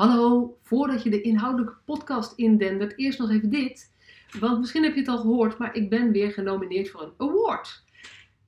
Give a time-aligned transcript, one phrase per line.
[0.00, 3.92] Hallo, voordat je de inhoudelijke podcast indendert, eerst nog even dit.
[4.38, 7.84] Want misschien heb je het al gehoord, maar ik ben weer genomineerd voor een award.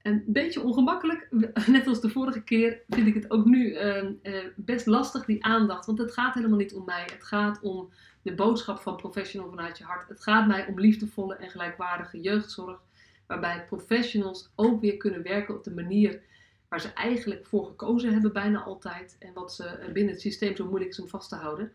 [0.03, 1.29] Een beetje ongemakkelijk,
[1.67, 5.45] net als de vorige keer, vind ik het ook nu ehm, eh, best lastig, die
[5.45, 5.87] aandacht.
[5.87, 7.03] Want het gaat helemaal niet om mij.
[7.13, 7.91] Het gaat om
[8.23, 10.09] de boodschap van Professional vanuit je hart.
[10.09, 12.81] Het gaat mij om liefdevolle en gelijkwaardige jeugdzorg.
[13.27, 16.23] Waarbij professionals ook weer kunnen werken op de manier
[16.73, 19.17] waar ze eigenlijk voor gekozen hebben, bijna altijd.
[19.19, 21.73] En wat ze binnen het systeem zo moeilijk is om vast te houden.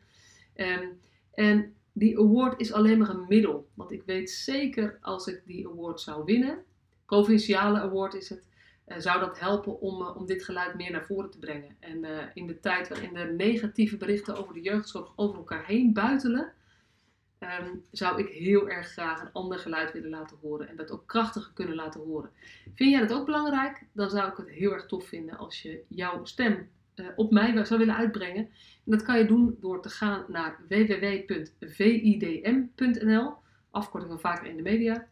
[0.54, 0.88] Ehm,
[1.34, 3.68] en die award is alleen maar een middel.
[3.74, 6.64] Want ik weet zeker als ik die award zou winnen,
[7.06, 8.48] provinciale award is het,
[8.88, 11.76] uh, zou dat helpen om, uh, om dit geluid meer naar voren te brengen.
[11.80, 15.94] En uh, in de tijd waarin de negatieve berichten over de jeugdzorg over elkaar heen
[15.94, 16.54] buitelen,
[17.40, 21.08] um, zou ik heel erg graag een ander geluid willen laten horen en dat ook
[21.08, 22.30] krachtiger kunnen laten horen.
[22.76, 23.86] Vind jij dat ook belangrijk?
[23.94, 27.66] Dan zou ik het heel erg tof vinden als je jouw stem uh, op mij
[27.66, 28.44] zou willen uitbrengen.
[28.86, 31.34] En dat kan je doen door te gaan naar www.vidm.nl,
[33.72, 35.08] afkorting van vaker in de media.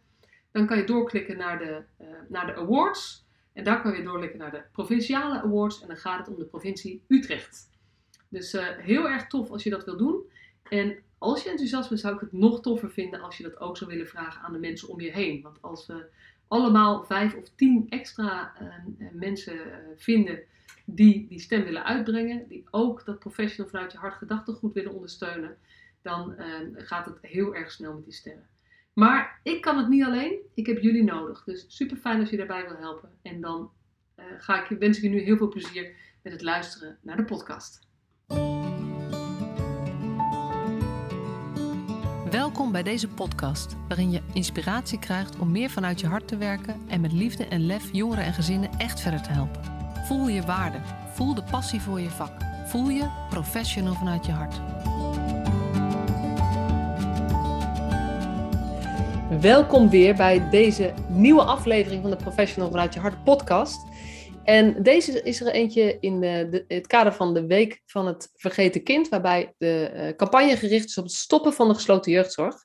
[0.52, 3.26] Dan kan je doorklikken naar de, uh, naar de awards.
[3.54, 5.82] En daar kan je doorklikken naar de provinciale awards.
[5.82, 7.70] En dan gaat het om de provincie Utrecht.
[8.30, 10.25] Dus uh, heel erg tof als je dat wil doen.
[10.70, 13.78] En als je enthousiast bent, zou ik het nog toffer vinden als je dat ook
[13.78, 15.42] zou willen vragen aan de mensen om je heen.
[15.42, 16.06] Want als we
[16.48, 20.40] allemaal vijf of tien extra uh, mensen uh, vinden
[20.86, 25.58] die die stem willen uitbrengen, die ook dat professional vanuit je hart gedachtegoed willen ondersteunen,
[26.02, 26.36] dan
[26.76, 28.48] gaat het heel erg snel met die stemmen.
[28.94, 31.44] Maar ik kan het niet alleen, ik heb jullie nodig.
[31.44, 33.10] Dus super fijn als je daarbij wil helpen.
[33.22, 33.72] En dan
[34.38, 37.85] ga ik, wens ik je nu heel veel plezier met het luisteren naar de podcast.
[42.36, 46.82] Welkom bij deze podcast, waarin je inspiratie krijgt om meer vanuit je hart te werken
[46.88, 49.62] en met liefde en lef jongeren en gezinnen echt verder te helpen.
[50.08, 50.78] Voel je waarde,
[51.14, 52.32] voel de passie voor je vak,
[52.66, 54.62] voel je professional vanuit je hart.
[59.42, 63.86] Welkom weer bij deze nieuwe aflevering van de Professional vanuit je hart podcast.
[64.46, 68.84] En deze is er eentje in de, het kader van de Week van het Vergeten
[68.84, 72.56] Kind, waarbij de uh, campagne gericht is op het stoppen van de gesloten jeugdzorg.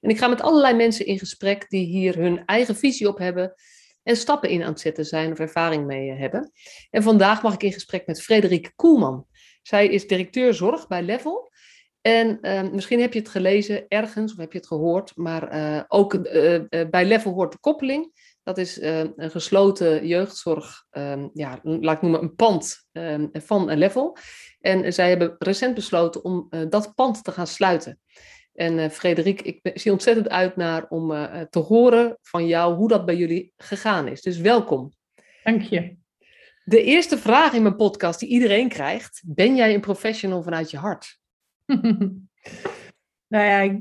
[0.00, 3.54] En ik ga met allerlei mensen in gesprek die hier hun eigen visie op hebben
[4.02, 6.52] en stappen in aan het zetten zijn of ervaring mee hebben.
[6.90, 9.26] En vandaag mag ik in gesprek met Frederik Koelman.
[9.62, 11.52] Zij is directeur zorg bij Level.
[12.00, 15.82] En uh, misschien heb je het gelezen ergens of heb je het gehoord, maar uh,
[15.88, 16.22] ook
[16.90, 18.12] bij Level hoort de koppeling.
[18.50, 23.70] Dat is uh, een gesloten jeugdzorg, um, ja, laat ik noemen een pand um, van
[23.70, 24.16] een level.
[24.60, 28.00] En zij hebben recent besloten om uh, dat pand te gaan sluiten.
[28.54, 31.08] En uh, Frederik, ik zie ontzettend uit naar om
[31.50, 34.22] te horen van jou hoe dat bij jullie gegaan is.
[34.22, 34.92] Dus welkom.
[35.44, 35.96] Dank je.
[36.64, 40.76] De eerste vraag in mijn podcast die iedereen krijgt: Ben jij een professional vanuit je
[40.76, 41.18] hart?
[43.30, 43.76] Nou ja,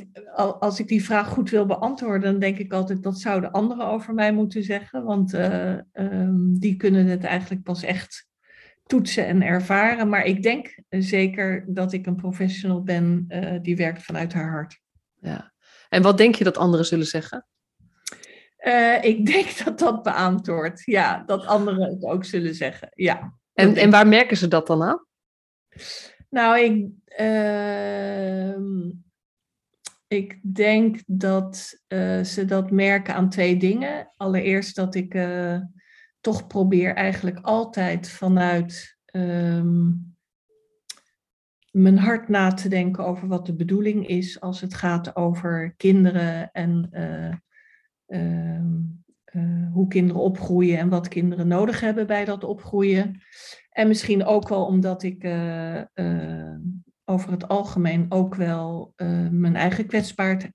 [0.60, 4.14] als ik die vraag goed wil beantwoorden, dan denk ik altijd dat zouden anderen over
[4.14, 5.04] mij moeten zeggen.
[5.04, 8.28] Want uh, um, die kunnen het eigenlijk pas echt
[8.84, 10.10] toetsen en ervaren.
[10.10, 14.80] Maar ik denk zeker dat ik een professional ben uh, die werkt vanuit haar hart.
[15.20, 15.54] Ja.
[15.90, 17.46] En wat denk je dat anderen zullen zeggen?
[18.66, 20.82] Uh, ik denk dat dat beantwoordt.
[20.86, 22.90] Ja, dat anderen het ook zullen zeggen.
[22.94, 23.34] Ja.
[23.54, 25.06] En, en waar merken ze dat dan aan?
[26.30, 26.90] Nou, ik.
[27.20, 28.56] Uh,
[30.10, 34.12] ik denk dat uh, ze dat merken aan twee dingen.
[34.18, 35.60] Allereerst dat ik uh,
[36.22, 40.16] toch probeer eigenlijk altijd vanuit um,
[41.72, 46.52] mijn hart na te denken over wat de bedoeling is als het gaat over kinderen
[46.52, 47.36] en uh,
[49.72, 53.22] hoe kinderen opgroeien en wat kinderen nodig hebben bij dat opgroeien.
[53.70, 55.24] En misschien ook wel omdat ik
[57.10, 60.52] over het algemeen ook wel uh, mijn eigen kwetsbaar,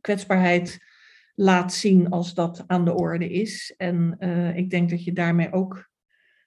[0.00, 0.78] kwetsbaarheid
[1.34, 3.74] laat zien als dat aan de orde is.
[3.76, 5.88] En uh, ik denk dat je daarmee ook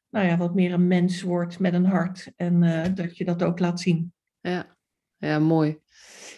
[0.10, 3.44] nou ja, wat meer een mens wordt met een hart en uh, dat je dat
[3.44, 4.14] ook laat zien.
[4.40, 4.78] Ja,
[5.18, 5.80] ja mooi.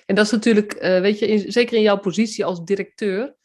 [0.05, 3.35] En dat is natuurlijk, weet je, in, zeker in jouw positie als directeur,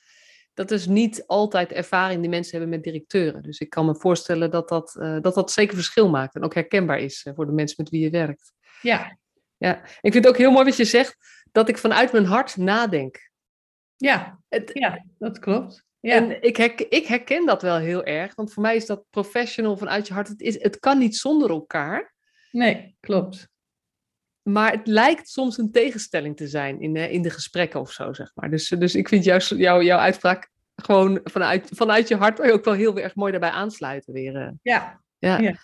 [0.55, 3.43] dat is niet altijd ervaring die mensen hebben met directeuren.
[3.43, 6.99] Dus ik kan me voorstellen dat dat, dat, dat zeker verschil maakt en ook herkenbaar
[6.99, 8.53] is voor de mensen met wie je werkt.
[8.83, 9.19] Ja,
[9.59, 11.17] ja, ik vind het ook heel mooi wat je zegt,
[11.53, 13.31] dat ik vanuit mijn hart nadenk.
[13.97, 15.87] Ja, het, ja dat klopt.
[16.01, 16.15] Ja.
[16.15, 19.77] En ik, herken, ik herken dat wel heel erg, want voor mij is dat professional
[19.77, 20.29] vanuit je hart.
[20.29, 22.15] Het, is, het kan niet zonder elkaar.
[22.51, 23.49] Nee, klopt.
[24.43, 28.31] Maar het lijkt soms een tegenstelling te zijn in, in de gesprekken of zo, zeg
[28.35, 28.51] maar.
[28.51, 32.75] Dus, dus ik vind juist jou, jouw uitspraak gewoon vanuit, vanuit je hart, ook wel
[32.75, 34.55] heel erg mooi daarbij aansluiten weer.
[34.63, 35.39] Ja, ja.
[35.39, 35.55] ja.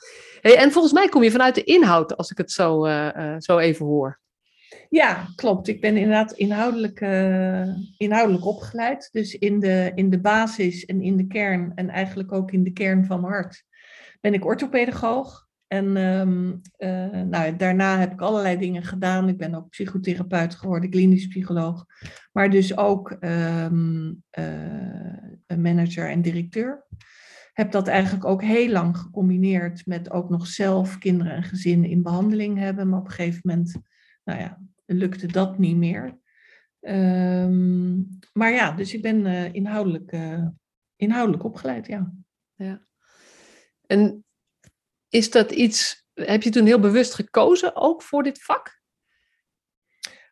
[0.41, 3.35] Hey, en volgens mij kom je vanuit de inhoud, als ik het zo, uh, uh,
[3.39, 4.21] zo even hoor.
[4.89, 5.69] Ja, klopt.
[5.69, 9.09] Ik ben inderdaad inhoudelijk, uh, inhoudelijk opgeleid.
[9.13, 12.73] Dus in de, in de basis en in de kern, en eigenlijk ook in de
[12.73, 13.65] kern van mijn hart,
[14.21, 15.47] ben ik orthopedagoog.
[15.67, 19.29] En um, uh, nou, daarna heb ik allerlei dingen gedaan.
[19.29, 21.85] Ik ben ook psychotherapeut geworden, klinisch psycholoog.
[22.33, 26.87] Maar dus ook um, uh, manager en directeur.
[27.55, 32.03] Heb dat eigenlijk ook heel lang gecombineerd met ook nog zelf kinderen en gezinnen in
[32.03, 32.89] behandeling hebben.
[32.89, 33.77] Maar op een gegeven moment,
[34.25, 36.19] nou ja, lukte dat niet meer.
[36.81, 40.47] Um, maar ja, dus ik ben uh, inhoudelijk, uh,
[40.97, 42.13] inhoudelijk opgeleid, ja.
[42.55, 42.87] ja.
[43.87, 44.25] En
[45.09, 48.83] is dat iets, heb je toen heel bewust gekozen ook voor dit vak?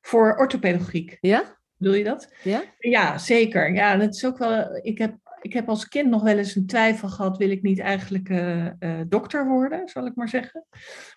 [0.01, 1.17] Voor orthopedagogiek.
[1.21, 1.61] Ja?
[1.77, 2.35] Wil je dat?
[2.43, 2.63] Ja?
[2.79, 3.75] Ja, zeker.
[3.75, 4.77] Ja, dat is ook wel.
[4.77, 7.79] Ik heb, ik heb als kind nog wel eens een twijfel gehad: wil ik niet
[7.79, 10.65] eigenlijk uh, uh, dokter worden, zal ik maar zeggen.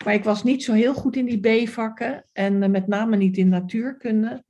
[0.04, 3.36] Maar ik was niet zo heel goed in die B-vakken en uh, met name niet
[3.36, 4.44] in natuurkunde.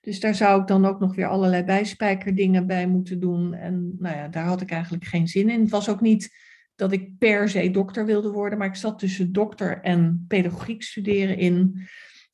[0.00, 3.54] Dus daar zou ik dan ook nog weer allerlei bijspijkerdingen bij moeten doen.
[3.54, 5.60] En nou ja, daar had ik eigenlijk geen zin in.
[5.60, 6.36] Het was ook niet
[6.74, 11.36] dat ik per se dokter wilde worden, maar ik zat tussen dokter en pedagogiek studeren
[11.38, 11.88] in.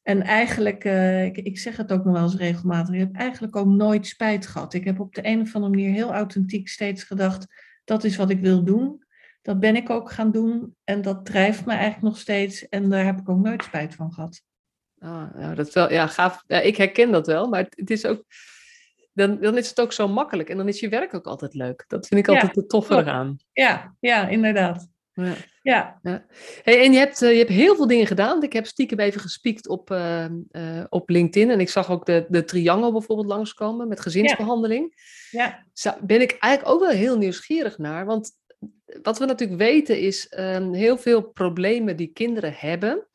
[0.09, 3.57] En eigenlijk, uh, ik, ik, zeg het ook nog wel eens regelmatig, ik heb eigenlijk
[3.57, 4.75] ook nooit spijt gehad.
[4.75, 7.47] Ik heb op de een of andere manier heel authentiek steeds gedacht,
[7.85, 9.05] dat is wat ik wil doen.
[9.43, 13.05] Dat ben ik ook gaan doen en dat drijft me eigenlijk nog steeds en daar
[13.05, 14.43] heb ik ook nooit spijt van gehad.
[14.99, 16.43] Ah, ja, dat wel, ja, gaaf.
[16.47, 18.25] Ja, ik herken dat wel, maar het, het is ook,
[19.13, 21.85] dan, dan is het ook zo makkelijk en dan is je werk ook altijd leuk.
[21.87, 23.37] Dat vind ik altijd ja, het toffe eraan.
[23.53, 24.89] Ja, ja, inderdaad.
[25.25, 25.35] Ja.
[25.63, 25.99] ja.
[26.03, 26.25] ja.
[26.63, 28.43] Hey, en je hebt, uh, je hebt heel veel dingen gedaan.
[28.43, 31.51] Ik heb stiekem even gespiekt op, uh, uh, op LinkedIn.
[31.51, 34.95] En ik zag ook de, de triangel bijvoorbeeld langskomen met gezinsbehandeling.
[35.31, 35.65] Ja.
[35.73, 38.07] Zo, ben ik eigenlijk ook wel heel nieuwsgierig naar.
[38.07, 38.31] Want
[39.03, 43.07] wat we natuurlijk weten is um, heel veel problemen die kinderen hebben.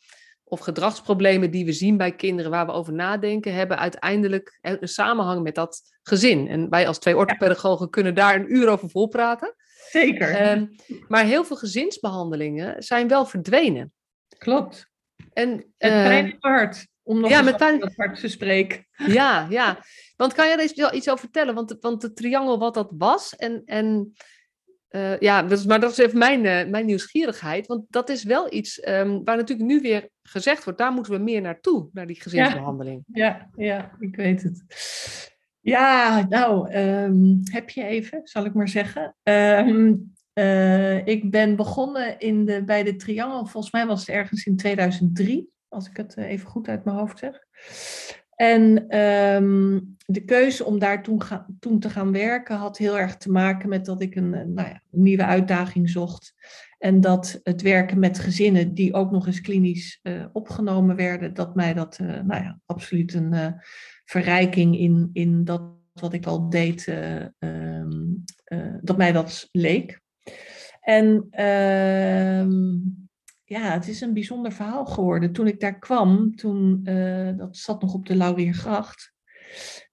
[0.43, 5.43] Of gedragsproblemen die we zien bij kinderen waar we over nadenken, hebben uiteindelijk een samenhang
[5.43, 6.47] met dat gezin.
[6.47, 9.55] En wij als twee orthopedagogen kunnen daar een uur over volpraten.
[9.93, 10.51] Zeker.
[10.51, 10.75] Um,
[11.07, 13.93] maar heel veel gezinsbehandelingen zijn wel verdwenen.
[14.37, 14.89] Klopt.
[15.33, 17.79] En, het uh, pijn in mijn hart, om nog ja, eens met pijn...
[17.79, 18.87] dat hart te spreken.
[19.07, 19.83] Ja, ja.
[20.15, 21.55] Want kan jij er eens iets over vertellen?
[21.55, 23.61] Want, want de triangel wat dat was en...
[23.65, 24.13] en
[24.89, 27.67] uh, ja, maar dat is even mijn, uh, mijn nieuwsgierigheid.
[27.67, 31.19] Want dat is wel iets um, waar natuurlijk nu weer gezegd wordt, daar moeten we
[31.19, 33.03] meer naartoe, naar die gezinsbehandeling.
[33.11, 34.63] Ja, ja, ja ik weet het.
[35.63, 39.15] Ja, nou, um, heb je even, zal ik maar zeggen.
[39.23, 44.45] Um, uh, ik ben begonnen in de, bij de Triangel, volgens mij was het ergens
[44.45, 47.39] in 2003, als ik het even goed uit mijn hoofd zeg.
[48.35, 51.21] En um, de keuze om daar toen,
[51.59, 54.81] toen, te gaan werken had heel erg te maken met dat ik een, nou ja,
[54.89, 56.33] nieuwe uitdaging zocht.
[56.77, 60.01] En dat het werken met gezinnen die ook nog eens klinisch
[60.31, 63.61] opgenomen werden, dat mij dat nou ja, absoluut een
[64.05, 65.61] verrijking in, in dat
[65.93, 66.87] wat ik al deed,
[67.39, 68.23] um,
[68.81, 70.01] dat mij dat leek.
[70.81, 71.27] En
[73.43, 75.31] ja, het is een bijzonder verhaal geworden.
[75.31, 79.13] Toen ik daar kwam, toen, uh, dat zat nog op de Lauriergracht,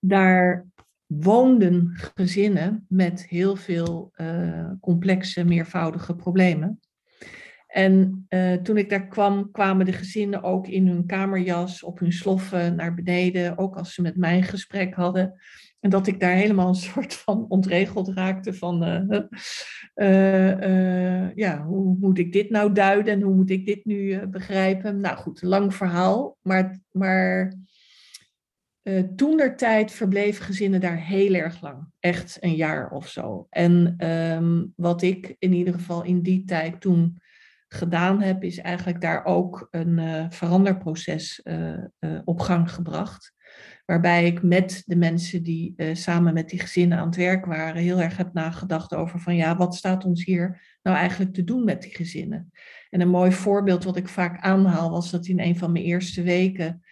[0.01, 0.67] daar
[1.07, 4.13] woonden gezinnen met heel veel
[4.81, 6.81] complexe, meervoudige problemen.
[7.71, 12.13] En uh, toen ik daar kwam, kwamen de gezinnen ook in hun kamerjas, op hun
[12.13, 15.41] sloffen naar beneden, ook als ze met mij een gesprek hadden.
[15.81, 19.21] En dat ik daar helemaal een soort van ontregeld raakte van, uh,
[19.95, 24.27] uh, uh, ja, hoe moet ik dit nou duiden en hoe moet ik dit nu
[24.27, 25.01] begrijpen?
[25.01, 27.55] Nou goed, lang verhaal, maar, maar
[29.17, 33.47] toen der tijd verbleven gezinnen daar heel erg lang, echt een jaar of zo.
[33.51, 37.21] En um, wat ik in ieder geval in die tijd toen
[37.75, 41.43] gedaan heb, is eigenlijk daar ook een veranderproces
[42.25, 43.33] op gang gebracht
[43.87, 48.01] waarbij ik met de mensen die samen met die gezinnen aan het werk waren, heel
[48.01, 51.83] erg heb nagedacht over van ja, wat staat ons hier nou eigenlijk te doen met
[51.83, 52.53] die gezinnen?
[52.91, 56.23] En een mooi voorbeeld wat ik vaak aanhaal was dat in een van mijn eerste
[56.23, 56.83] weken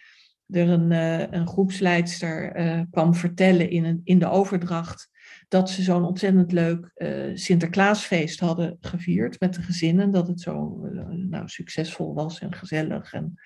[0.49, 0.91] er een,
[1.35, 2.51] een groepsleidster
[2.91, 5.09] kwam vertellen in, een, in de overdracht
[5.49, 6.91] dat ze zo'n ontzettend leuk
[7.33, 13.39] Sinterklaasfeest hadden gevierd met de gezinnen, dat het zo nou, succesvol was en gezellig en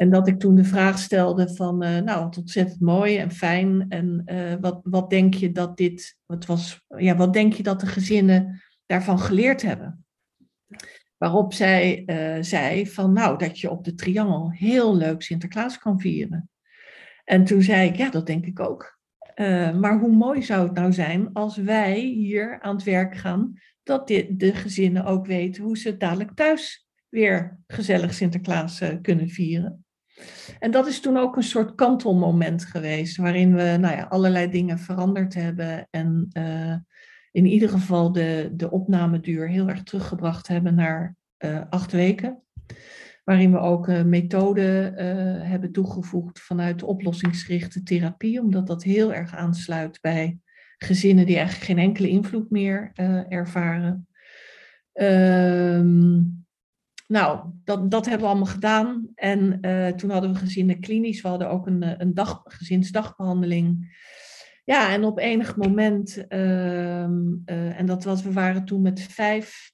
[0.00, 3.86] en dat ik toen de vraag stelde van, uh, nou, ontzettend mooi en fijn.
[3.88, 4.24] En
[4.60, 8.62] wat, wat denk je dat dit, wat was, ja, wat denk je dat de gezinnen
[8.86, 10.04] daarvan geleerd hebben?
[11.16, 12.04] Waarop zij
[12.40, 16.50] zei van, nou, dat je op de triangel heel leuk Sinterklaas kan vieren.
[17.24, 18.99] En toen zei ik, ja, dat denk ik ook.
[19.80, 24.08] Maar hoe mooi zou het nou zijn als wij hier aan het werk gaan, dat
[24.08, 29.84] dit, de gezinnen ook weten hoe ze dadelijk thuis weer gezellig Sinterklaas kunnen vieren.
[30.58, 34.78] En dat is toen ook een soort kantelmoment geweest, waarin we nou ja, allerlei dingen
[34.78, 36.76] veranderd hebben en uh,
[37.30, 41.16] in ieder geval de, de opnameduur heel erg teruggebracht hebben naar
[41.70, 42.42] acht weken.
[43.24, 44.94] Waarin we ook uh, methoden
[45.46, 50.38] hebben toegevoegd vanuit oplossingsgerichte therapie, omdat dat heel erg aansluit bij
[50.78, 52.90] gezinnen die eigenlijk geen enkele invloed meer
[53.28, 54.08] ervaren.
[54.92, 56.22] Ehm
[57.10, 59.08] nou, dat, dat hebben we allemaal gedaan.
[59.14, 59.60] En
[59.96, 61.22] toen hadden we gezinnen klinisch.
[61.22, 63.98] We hadden ook een, eh, een dag, gezinsdagbehandeling.
[64.64, 67.02] Ja, en op enig moment, uh,
[67.78, 69.72] en dat was, we waren toen met vijf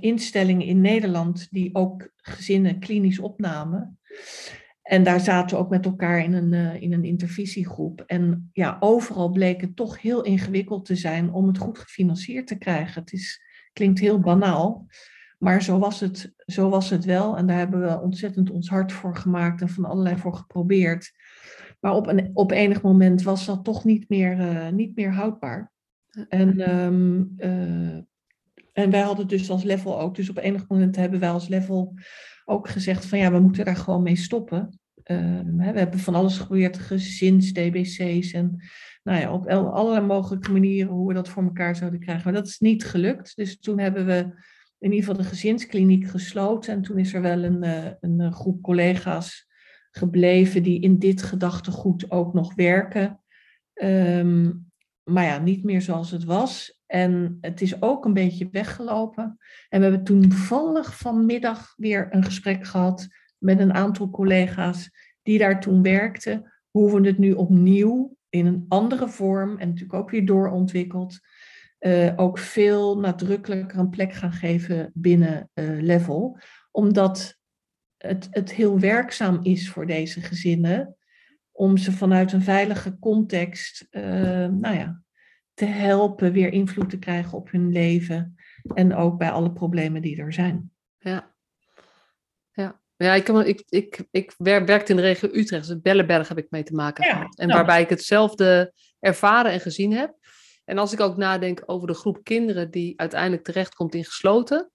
[0.00, 3.98] instellingen in Nederland die ook gezinnen klinisch opnamen.
[4.82, 8.00] En daar zaten we ook met elkaar in een, in een intervisiegroep.
[8.06, 12.58] En ja, overal bleek het toch heel ingewikkeld te zijn om het goed gefinancierd te
[12.58, 13.00] krijgen.
[13.00, 13.42] Het is,
[13.72, 14.86] klinkt heel banaal.
[15.38, 17.36] Maar zo was, het, zo was het wel.
[17.36, 21.12] En daar hebben we ontzettend ons hart voor gemaakt en van allerlei voor geprobeerd.
[21.80, 25.72] Maar op, een, op enig moment was dat toch niet meer, uh, niet meer houdbaar.
[26.28, 27.98] En, um, uh,
[28.72, 31.94] en wij hadden dus als level ook, dus op enig moment hebben wij als level
[32.44, 34.78] ook gezegd van ja, we moeten daar gewoon mee stoppen.
[35.04, 38.62] Uh, we hebben van alles geprobeerd, gezins, DBC's en
[39.02, 42.24] nou ja, op allerlei mogelijke manieren hoe we dat voor elkaar zouden krijgen.
[42.24, 43.36] Maar dat is niet gelukt.
[43.36, 44.18] Dus toen hebben we
[44.78, 46.72] in ieder geval de gezinskliniek gesloten.
[46.72, 49.48] En toen is er wel een, eh, een eh, groep collega's
[49.90, 53.20] gebleven die in dit gedachtegoed ook nog werken.
[53.72, 54.52] Ehm,
[55.02, 56.79] maar ja, niet meer zoals het was.
[56.90, 59.38] En het is ook een beetje weggelopen.
[59.68, 64.90] En we hebben toen toevallig vanmiddag weer een gesprek gehad met een aantal collega's
[65.22, 66.52] die daar toen werkten.
[66.70, 71.18] Hoe we het nu opnieuw in een andere vorm en natuurlijk ook weer doorontwikkeld
[71.80, 76.38] uh, ook veel nadrukkelijker een plek gaan geven binnen uh, Level.
[76.70, 77.38] Omdat
[77.96, 80.96] het, het heel werkzaam is voor deze gezinnen
[81.52, 84.02] om ze vanuit een veilige context uh,
[84.46, 85.02] nou ja,
[85.60, 88.36] te helpen weer invloed te krijgen op hun leven.
[88.74, 90.72] En ook bij alle problemen die er zijn.
[90.98, 91.34] Ja,
[92.52, 92.80] ja.
[92.96, 96.62] Ja, ik, ik, ik, ik werkte in de regio Utrecht, dus Bellenberg heb ik mee
[96.62, 97.38] te maken gehad.
[97.38, 97.58] En nou.
[97.58, 100.14] waarbij ik hetzelfde ervaren en gezien heb.
[100.64, 104.70] En als ik ook nadenk over de groep kinderen die uiteindelijk terechtkomt in gesloten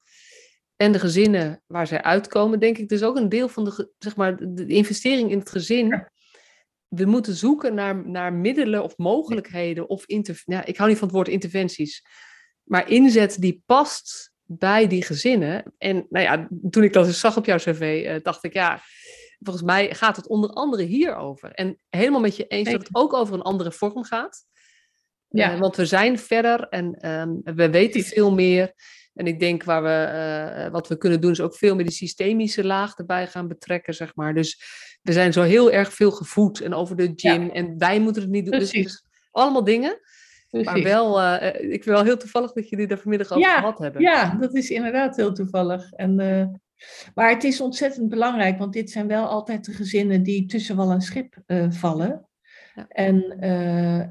[0.76, 4.16] en de gezinnen waar zij uitkomen, denk ik dus ook een deel van de, zeg
[4.16, 6.08] maar, de investering in het gezin.
[6.96, 10.04] We moeten zoeken naar, naar middelen of mogelijkheden of
[10.46, 12.06] ja, ik hou niet van het woord interventies,
[12.64, 15.74] maar inzet die past bij die gezinnen.
[15.78, 18.82] En nou ja, toen ik dat eens zag op jouw cv, uh, dacht ik ja,
[19.40, 21.52] volgens mij gaat het onder andere hierover.
[21.52, 24.46] En helemaal met je eens dat het ook over een andere vorm gaat.
[25.30, 25.54] Ja.
[25.54, 28.74] Uh, want we zijn verder en um, we weten veel meer.
[29.14, 31.92] En ik denk waar we, uh, wat we kunnen doen is ook veel meer de
[31.92, 34.34] systemische laag erbij gaan betrekken, zeg maar.
[34.34, 34.64] Dus
[35.06, 37.52] we zijn zo heel erg veel gevoed en over de gym ja.
[37.52, 38.60] en wij moeten het niet doen.
[38.60, 40.00] Dus, dus allemaal dingen.
[40.50, 40.72] Precies.
[40.72, 43.80] Maar wel, uh, ik vind wel heel toevallig dat jullie daar vanmiddag over ja, gehad
[43.80, 44.02] hebben.
[44.02, 45.92] Ja, dat is inderdaad heel toevallig.
[45.92, 46.46] En, uh,
[47.14, 50.92] maar het is ontzettend belangrijk, want dit zijn wel altijd de gezinnen die tussen wal
[50.92, 52.28] en schip uh, vallen.
[52.76, 52.88] Ja.
[52.88, 53.40] En,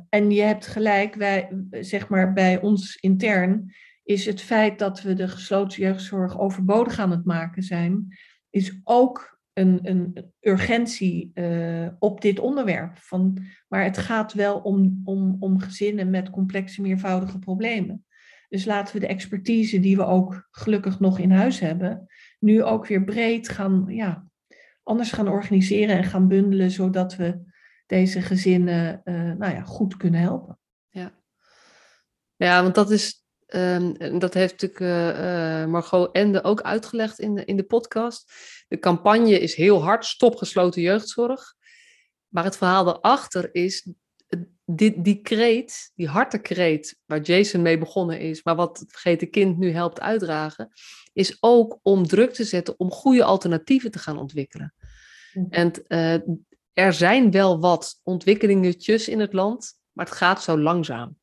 [0.08, 3.74] en je hebt gelijk, wij, zeg maar bij ons intern
[4.04, 8.18] is het feit dat we de gesloten jeugdzorg overbodig aan het maken zijn,
[8.50, 12.96] is ook een, een urgentie uh, op dit onderwerp.
[12.98, 18.04] Van, maar het gaat wel om, om, om gezinnen met complexe, meervoudige problemen.
[18.48, 22.06] Dus laten we de expertise die we ook gelukkig nog in huis hebben,
[22.38, 24.26] nu ook weer breed gaan, ja,
[24.82, 27.52] anders gaan organiseren en gaan bundelen, zodat we
[27.86, 30.58] deze gezinnen uh, nou ja, goed kunnen helpen.
[30.88, 31.18] Ja,
[32.36, 33.23] ja want dat is.
[33.56, 38.32] Um, dat heeft natuurlijk uh, Margot Ende ook uitgelegd in de, in de podcast.
[38.68, 41.54] De campagne is heel hard, stop gesloten jeugdzorg.
[42.28, 43.88] Maar het verhaal daarachter is,
[44.64, 49.58] die, die kreet, die hartekreet waar Jason mee begonnen is, maar wat het vergeten kind
[49.58, 50.72] nu helpt uitdragen,
[51.12, 54.74] is ook om druk te zetten om goede alternatieven te gaan ontwikkelen.
[55.32, 55.46] Mm.
[55.50, 56.36] En uh,
[56.72, 61.16] er zijn wel wat ontwikkelingetjes in het land, maar het gaat zo langzaam.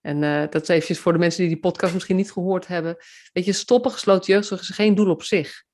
[0.00, 2.96] En uh, dat is eventjes voor de mensen die die podcast misschien niet gehoord hebben.
[3.32, 5.64] Weet je, stoppen gesloten jeugdzorg is geen doel op zich.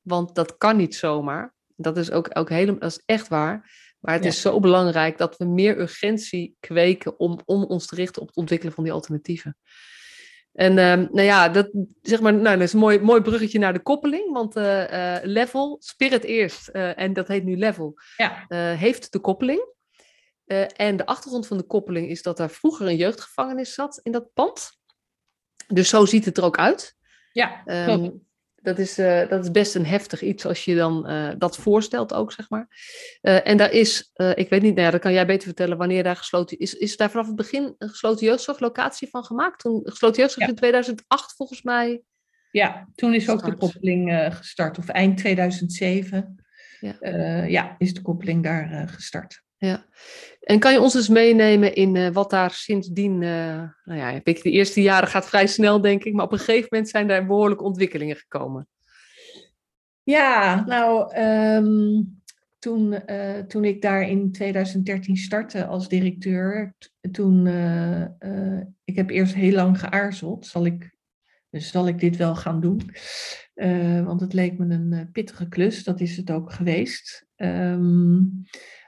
[0.00, 1.54] Want dat kan niet zomaar.
[1.76, 3.82] Dat is ook, ook helemaal, dat is echt waar.
[4.00, 4.28] Maar het ja.
[4.28, 8.36] is zo belangrijk dat we meer urgentie kweken om, om ons te richten op het
[8.36, 9.56] ontwikkelen van die alternatieven.
[10.52, 11.70] En um, nou ja, dat,
[12.02, 14.32] zeg maar, nou, dat is een mooi, mooi bruggetje naar de koppeling.
[14.32, 18.46] Want uh, uh, Level, Spirit eerst, en dat heet nu Level, ja.
[18.76, 19.72] heeft de koppeling.
[20.76, 24.32] En de achtergrond van de koppeling is dat daar vroeger een jeugdgevangenis zat in dat
[24.34, 24.70] pand.
[25.68, 26.96] Dus zo ziet het er ook uit.
[27.32, 31.30] Ja, um, Dat is, uh, dat is best een heftig iets als je dan uh,
[31.38, 32.68] dat voorstelt ook, zeg maar.
[33.20, 36.16] En daar is, ik weet niet, nou ja, dat kan jij beter vertellen wanneer daar
[36.16, 36.74] gesloten is.
[36.74, 39.60] Is daar vanaf het begin een gesloten jeugdzorglocatie van gemaakt?
[39.60, 40.52] Toen gesloten jeugdzorg ja.
[40.52, 42.02] in 2008 volgens mij.
[42.50, 46.44] Ja, toen is ook de koppeling gestart, of eind 2007.
[46.80, 46.96] Ja,
[47.44, 49.43] ja is de koppeling daar gestart.
[49.64, 49.84] Ja,
[50.40, 54.20] en kan je ons eens meenemen in uh, wat daar sindsdien, uh, nou ja, je,
[54.22, 57.26] de eerste jaren gaat vrij snel denk ik, maar op een gegeven moment zijn daar
[57.26, 58.68] behoorlijke ontwikkelingen gekomen.
[60.02, 62.22] Ja, nou, um,
[62.58, 66.74] toen, uh, toen ik daar in 2013 startte als directeur,
[67.12, 67.46] toen,
[68.84, 70.96] ik heb eerst heel lang geaarzeld, zal ik,
[71.50, 72.90] dus zal ik dit wel gaan doen?
[74.04, 77.26] want het leek me een pittige klus, dat is het ook geweest.
[77.36, 78.44] Um,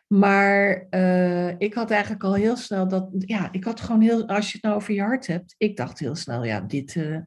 [0.06, 4.46] maar uh, ik had eigenlijk al heel snel dat, ja, ik had gewoon heel, als
[4.46, 7.18] je het nou over je hart hebt, ik dacht heel snel, ja, dit, uh,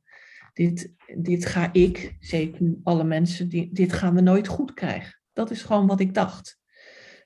[0.54, 5.20] dit, dit ga ik, zeker alle mensen, die, dit gaan we nooit goed krijgen.
[5.34, 6.58] Dat is gewoon wat ik dacht.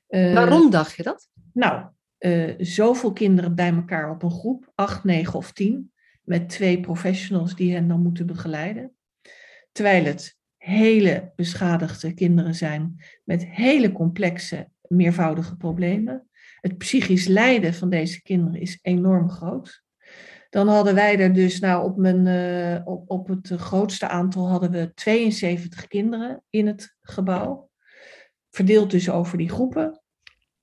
[0.09, 1.29] Uh, Waarom dacht je dat?
[1.53, 1.85] Nou,
[2.57, 5.91] zoveel kinderen bij elkaar op een groep, acht, negen of tien,
[6.21, 8.95] met twee professionals die hen dan moeten begeleiden.
[9.71, 16.27] Terwijl het hele beschadigde kinderen zijn met hele complexe meervoudige problemen.
[16.59, 19.83] Het psychisch lijden van deze kinderen is enorm groot.
[20.49, 24.71] Dan hadden wij er dus, nou op, mijn, uh, op, op het grootste aantal hadden
[24.71, 27.69] we 72 kinderen in het gebouw.
[28.49, 30.01] Verdeeld dus over die groepen.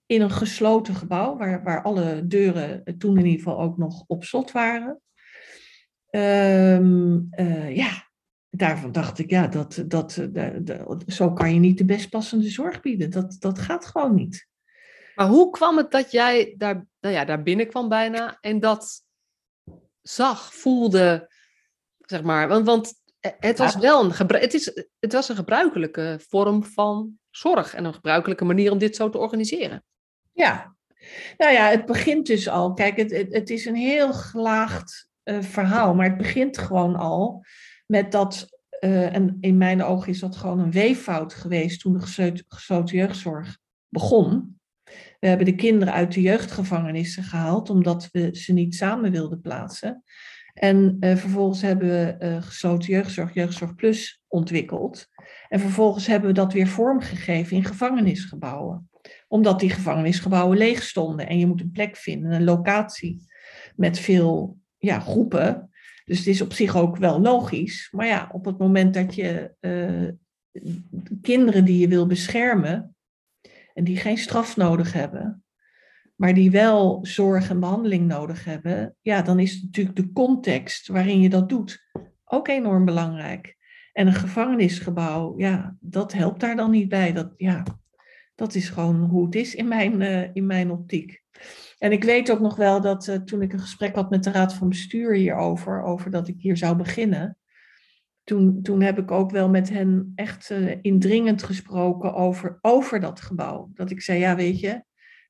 [0.06, 4.24] In een gesloten gebouw, waar, waar alle deuren toen in ieder geval ook nog op
[4.24, 5.00] slot waren.
[6.10, 7.28] Um,
[7.68, 8.09] ja,
[8.60, 12.80] daarvan dacht ik, ja, dat, dat, dat, zo kan je niet de best passende zorg
[12.80, 13.10] bieden.
[13.10, 14.48] Dat, dat gaat gewoon niet.
[15.14, 19.02] Maar hoe kwam het dat jij daar, nou ja, daar binnenkwam bijna en dat
[20.02, 21.32] zag, voelde,
[21.98, 26.64] zeg maar, want, want het was wel een, het is, het was een gebruikelijke vorm
[26.64, 29.84] van zorg en een gebruikelijke manier om dit zo te organiseren.
[30.32, 30.74] Ja,
[31.36, 32.74] nou ja, het begint dus al.
[32.74, 37.44] Kijk, het, het, het is een heel gelaagd uh, verhaal, maar het begint gewoon al
[37.90, 38.46] met dat,
[38.80, 43.58] uh, en in mijn ogen is dat gewoon een weeffout geweest toen de gesloten jeugdzorg
[43.88, 44.58] begon.
[45.20, 50.02] We hebben de kinderen uit de jeugdgevangenissen gehaald omdat we ze niet samen wilden plaatsen.
[50.54, 55.06] En uh, vervolgens hebben we uh, gesloten jeugdzorg, Jeugdzorg Plus ontwikkeld.
[55.48, 58.90] En vervolgens hebben we dat weer vormgegeven in gevangenisgebouwen.
[59.28, 61.28] Omdat die gevangenisgebouwen leeg stonden.
[61.28, 63.22] En je moet een plek vinden, een locatie
[63.76, 65.69] met veel ja, groepen
[66.10, 67.88] dus het is op zich ook wel logisch.
[67.90, 70.08] Maar ja, op het moment dat je uh,
[71.22, 72.96] kinderen die je wil beschermen
[73.74, 75.44] en die geen straf nodig hebben,
[76.16, 81.20] maar die wel zorg en behandeling nodig hebben, ja, dan is natuurlijk de context waarin
[81.20, 81.88] je dat doet
[82.24, 83.56] ook enorm belangrijk.
[83.92, 87.12] En een gevangenisgebouw, ja, dat helpt daar dan niet bij.
[87.12, 87.64] Dat, ja,
[88.34, 91.22] dat is gewoon hoe het is in mijn, uh, in mijn optiek.
[91.80, 94.30] En ik weet ook nog wel dat uh, toen ik een gesprek had met de
[94.30, 97.38] Raad van Bestuur hierover, over dat ik hier zou beginnen,
[98.24, 103.20] toen, toen heb ik ook wel met hen echt uh, indringend gesproken over, over dat
[103.20, 103.70] gebouw.
[103.74, 104.82] Dat ik zei, ja weet je,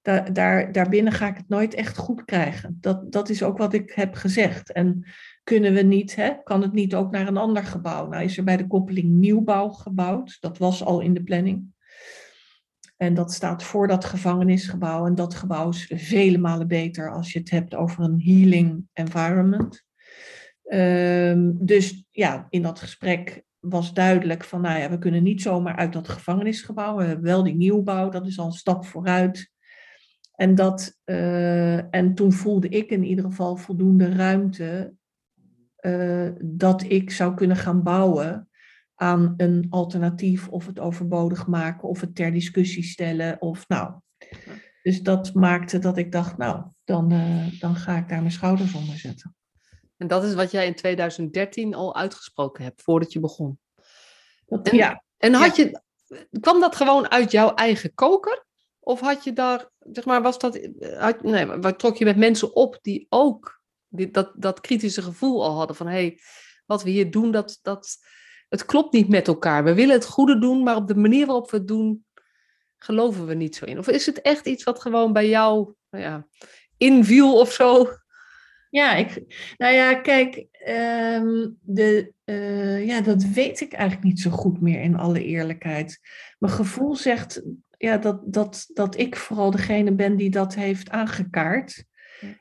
[0.03, 2.79] daar, daar, daarbinnen ga ik het nooit echt goed krijgen.
[2.81, 4.73] Dat, dat is ook wat ik heb gezegd.
[4.73, 5.05] En
[5.45, 8.09] kunnen we niet, hè, kan het niet ook naar een ander gebouw?
[8.09, 10.37] Nou is er bij de koppeling nieuwbouw gebouwd.
[10.41, 11.79] Dat was al in de planning.
[13.01, 15.07] En dat staat voor dat gevangenisgebouw.
[15.07, 19.85] En dat gebouw is vele malen beter als je het hebt over een healing environment.
[20.73, 25.77] Um, dus ja, in dat gesprek was duidelijk van, nou ja, we kunnen niet zomaar
[25.77, 26.97] uit dat gevangenisgebouw.
[26.97, 29.51] We hebben wel die nieuwbouw, dat is al een stap vooruit.
[30.35, 34.95] En, dat, uh, en toen voelde ik in ieder geval voldoende ruimte
[35.81, 38.50] uh, dat ik zou kunnen gaan bouwen
[39.01, 43.41] aan een alternatief of het overbodig maken of het ter discussie stellen.
[43.41, 43.95] Of, nou.
[44.83, 48.75] Dus dat maakte dat ik dacht, nou, dan, uh, dan ga ik daar mijn schouders
[48.75, 49.35] onder zetten.
[49.97, 53.59] En dat is wat jij in 2013 al uitgesproken hebt, voordat je begon.
[54.47, 55.03] Dat, en, ja.
[55.17, 55.81] En had je,
[56.41, 58.45] kwam dat gewoon uit jouw eigen koker?
[58.81, 62.55] Of had je daar, zeg maar, was dat, had, nee, wat trok je met mensen
[62.55, 66.19] op die ook die, dat, dat kritische gevoel al hadden van, hé, hey,
[66.67, 67.99] wat we hier doen, dat, dat,
[68.51, 69.65] het klopt niet met elkaar.
[69.65, 72.05] We willen het goede doen, maar op de manier waarop we het doen,
[72.79, 73.79] geloven we niet zo in.
[73.79, 76.27] Of is het echt iets wat gewoon bij jou nou ja,
[76.77, 77.89] inviel of zo?
[78.71, 79.23] Ja, ik,
[79.57, 84.81] nou ja, kijk, um, de, uh, ja, dat weet ik eigenlijk niet zo goed meer
[84.81, 86.01] in alle eerlijkheid.
[86.39, 87.43] Mijn gevoel zegt
[87.77, 91.85] ja, dat, dat, dat ik vooral degene ben die dat heeft aangekaart.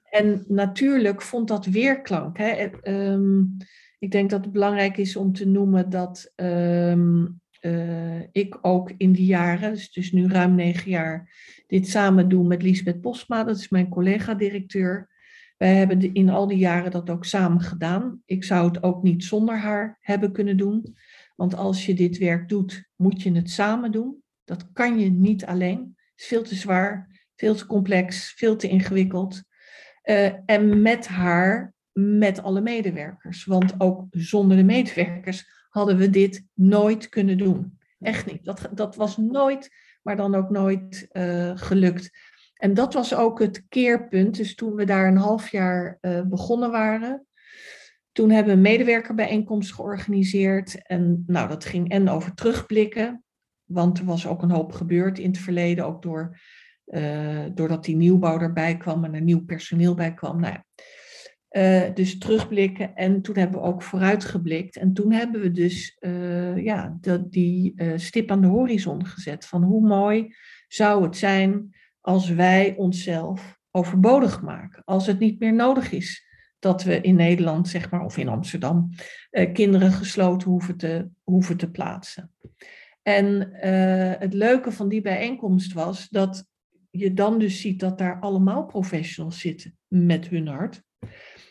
[0.10, 2.38] En natuurlijk vond dat weerklank.
[2.38, 2.70] Hè?
[2.84, 3.58] Um,
[4.00, 7.26] Ik denk dat het belangrijk is om te noemen dat ehm,
[7.60, 11.30] eh, ik ook in die jaren, dus, dus nu ruim negen jaar,
[11.68, 15.10] dit samen doe met Liesbeth Postma, dat is mijn collega-directeur.
[15.58, 18.22] Wij hebben in al die jaren dat ook samen gedaan.
[18.26, 20.96] Ik zou het ook niet zonder haar hebben kunnen doen.
[21.36, 24.24] Want als je dit werk doet, moet je het samen doen.
[24.44, 25.80] Dat kan je niet alleen.
[25.80, 29.44] Het is veel te zwaar, veel te complex, veel te ingewikkeld.
[30.04, 31.74] Uh, en met haar,
[32.18, 33.46] met alle medewerkers.
[33.46, 37.78] Want ook zonder de medewerkers hadden we dit nooit kunnen doen.
[38.00, 38.46] Echt niet.
[38.46, 42.18] Dat, dat was nooit, maar dan ook nooit uh, gelukt.
[42.54, 44.38] En dat was ook het keerpunt.
[44.38, 47.28] Dus toen we daar een half jaar uh, begonnen waren,
[48.12, 50.88] toen hebben we een medewerkerbijeenkomst georganiseerd.
[50.88, 53.24] En nou, dat ging en over terugblikken,
[53.64, 56.40] want er was ook een hoop gebeurd in het verleden, ook door,
[56.86, 60.40] uh, doordat die nieuwbouw erbij kwam en er nieuw personeel bij kwam.
[60.40, 60.66] Nou ja.
[61.52, 64.78] Uh, dus terugblikken en toen hebben we ook vooruitgeblikt.
[64.78, 69.46] En toen hebben we dus uh, ja, de, die uh, stip aan de horizon gezet
[69.46, 70.36] van hoe mooi
[70.68, 74.84] zou het zijn als wij onszelf overbodig maken.
[74.86, 76.28] Als het niet meer nodig is
[76.60, 78.90] dat we in Nederland, zeg maar, of in Amsterdam,
[79.54, 82.32] kinderen gesloten hoeven te, hoeven te plaatsen.
[83.02, 83.50] En
[84.20, 86.46] het leuke van die bijeenkomst was dat
[86.90, 90.84] je dan dus ziet dat daar allemaal professionals zitten met hun hart.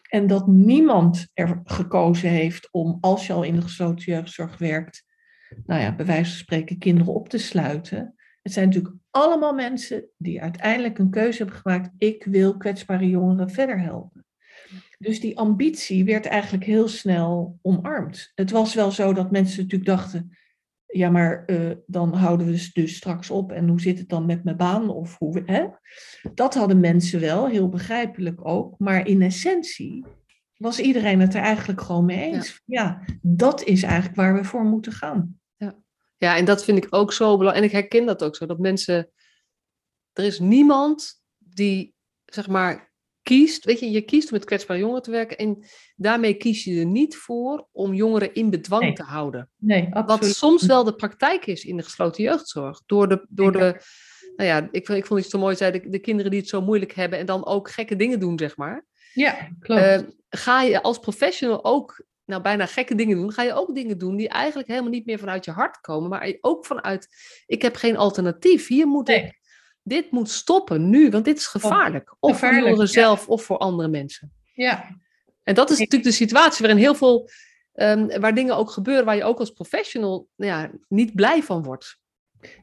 [0.09, 5.05] En dat niemand er gekozen heeft om, als je al in de gesloten jeugdzorg werkt,
[5.67, 8.15] nou ja, bij wijze van spreken kinderen op te sluiten.
[8.43, 11.91] Het zijn natuurlijk allemaal mensen die uiteindelijk een keuze hebben gemaakt.
[11.99, 14.27] Ik wil kwetsbare jongeren verder helpen.
[14.99, 18.33] Dus die ambitie werd eigenlijk heel snel omarmd.
[18.35, 20.38] Het was wel zo dat mensen natuurlijk dachten,
[20.89, 24.45] ja, maar uh, dan houden we dus straks op en hoe zit het dan met
[24.45, 24.89] mijn baan?
[24.89, 25.67] Of hoe, hè?
[26.35, 28.79] Dat hadden mensen wel, heel begrijpelijk ook.
[28.79, 30.05] Maar in essentie
[30.57, 32.63] was iedereen het er eigenlijk gewoon mee eens.
[32.65, 35.41] Ja, ja dat is eigenlijk waar we voor moeten gaan.
[35.57, 35.79] Ja.
[36.17, 37.57] ja, en dat vind ik ook zo belangrijk.
[37.57, 39.11] En ik herken dat ook zo, dat mensen...
[40.13, 42.88] Er is niemand die, zeg maar,
[43.29, 45.65] kiest, weet je, je kiest om met kwetsbare jongeren te werken en
[45.97, 48.93] daarmee kies je er niet voor om jongeren in bedwang nee.
[48.93, 49.51] te houden.
[49.57, 50.21] Nee, absoluut.
[50.21, 52.83] Wat soms wel de praktijk is in de gesloten jeugdzorg.
[52.87, 53.83] Door de, door de
[54.37, 56.61] nou ja, ik, ik vond het zo mooi, zei de, de kinderen die het zo
[56.61, 58.87] moeilijk hebben en dan ook gekke dingen doen, zeg maar.
[59.15, 59.83] Ja, klopt.
[59.83, 63.99] Uh, ga je als professional ook nou, bijna gekke dingen doen, ga je ook dingen
[63.99, 67.09] doen die eigenlijk helemaal niet meer vanuit je hart komen, maar ook vanuit,
[67.47, 68.67] ik heb geen alternatief.
[68.67, 69.25] Hier moet nee.
[69.25, 69.38] ik
[69.89, 72.17] dit moet stoppen nu, want dit is gevaarlijk.
[72.21, 73.01] Of gevaarlijk, voor jongeren ja.
[73.01, 74.33] zelf of voor andere mensen.
[74.55, 74.97] Ja.
[75.43, 77.31] En dat is natuurlijk de situatie waarin heel veel,
[77.75, 81.63] um, waar dingen ook gebeuren, waar je ook als professional nou ja, niet blij van
[81.63, 81.99] wordt.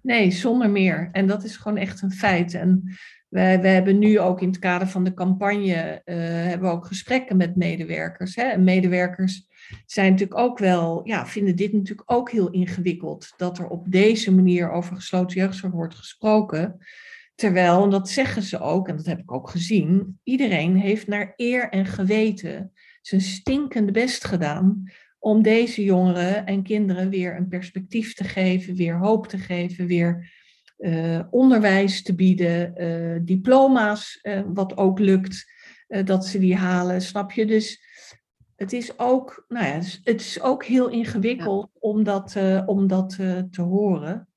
[0.01, 1.09] Nee, zonder meer.
[1.11, 2.53] En dat is gewoon echt een feit.
[2.53, 2.97] En
[3.29, 6.85] wij, wij hebben nu ook in het kader van de campagne, uh, hebben we ook
[6.85, 8.35] gesprekken met medewerkers.
[8.35, 8.43] Hè?
[8.43, 9.47] En medewerkers
[9.85, 13.33] zijn natuurlijk ook wel, ja, vinden dit natuurlijk ook heel ingewikkeld.
[13.37, 16.79] Dat er op deze manier over gesloten jeugdzorg wordt gesproken.
[17.35, 21.33] Terwijl, en dat zeggen ze ook, en dat heb ik ook gezien, iedereen heeft naar
[21.35, 22.71] eer en geweten
[23.01, 24.83] zijn stinkende best gedaan
[25.19, 30.33] om deze jongeren en kinderen weer een perspectief te geven, weer hoop te geven, weer
[30.77, 35.53] uh, onderwijs te bieden, uh, diploma's, uh, wat ook lukt,
[36.03, 37.45] dat ze die halen, snap je?
[37.45, 37.83] Dus
[38.55, 41.79] het is ook, nou ja, het is ook heel ingewikkeld ja.
[41.79, 43.09] om dat, om dat
[43.49, 44.27] te horen.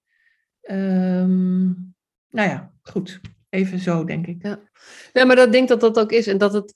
[0.70, 1.96] Um,
[2.30, 3.20] nou ja, goed.
[3.48, 4.42] Even zo, denk ik.
[4.42, 4.60] Ja,
[5.12, 6.26] ja maar dat denk dat dat ook is.
[6.26, 6.74] En dat het...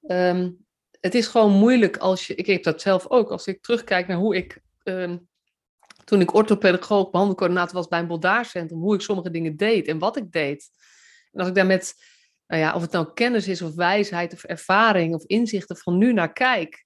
[0.00, 0.62] Um,
[1.00, 2.34] het is gewoon moeilijk als je...
[2.34, 3.30] Ik heb dat zelf ook.
[3.30, 4.60] Als ik terugkijk naar hoe ik...
[4.82, 5.28] Um,
[6.04, 10.16] toen ik orthopedagoog, behandelcoördinator was bij een boldaarcentrum, hoe ik sommige dingen deed en wat
[10.16, 10.70] ik deed.
[11.32, 11.94] En als ik daar met,
[12.46, 16.12] nou ja, of het nou kennis is of wijsheid of ervaring of inzichten van nu
[16.12, 16.84] naar kijk,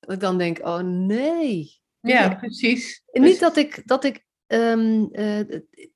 [0.00, 1.80] dat ik dan denk, oh nee.
[2.00, 3.02] Ja, precies.
[3.12, 5.40] En niet dat ik, dat ik um, uh,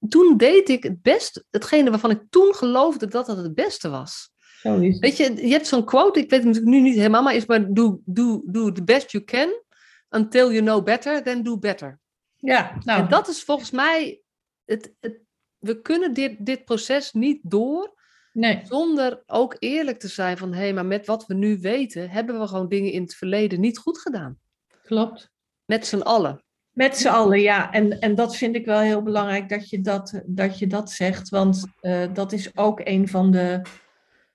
[0.09, 4.33] toen deed ik het best, hetgene waarvan ik toen geloofde dat dat het beste was.
[4.63, 4.99] Is.
[4.99, 7.47] Weet je, je hebt zo'n quote, ik weet het natuurlijk nu niet helemaal, maar is
[7.47, 9.63] maar do, do, do the best you can
[10.11, 12.01] until you know better, then do better.
[12.37, 13.03] Ja, nou.
[13.03, 14.21] En dat is volgens mij,
[14.65, 15.21] het, het,
[15.59, 17.95] we kunnen dit, dit proces niet door
[18.33, 18.61] nee.
[18.65, 22.41] zonder ook eerlijk te zijn van, hé, hey, maar met wat we nu weten, hebben
[22.41, 24.39] we gewoon dingen in het verleden niet goed gedaan.
[24.83, 25.31] Klopt.
[25.65, 26.45] Met z'n allen.
[26.81, 27.73] Met z'n allen, ja.
[27.73, 31.29] En, en dat vind ik wel heel belangrijk dat je dat, dat, je dat zegt.
[31.29, 33.63] Want uh, dat is ook een van de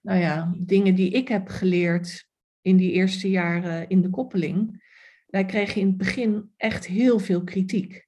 [0.02, 2.28] nou ja, dingen die ik heb geleerd
[2.62, 4.84] in die eerste jaren in de koppeling.
[5.28, 8.08] Wij kregen in het begin echt heel veel kritiek.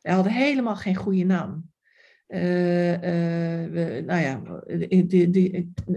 [0.00, 1.70] Wij hadden helemaal geen goede naam.
[2.28, 3.00] Uh, uh,
[3.70, 4.42] we, nou ja,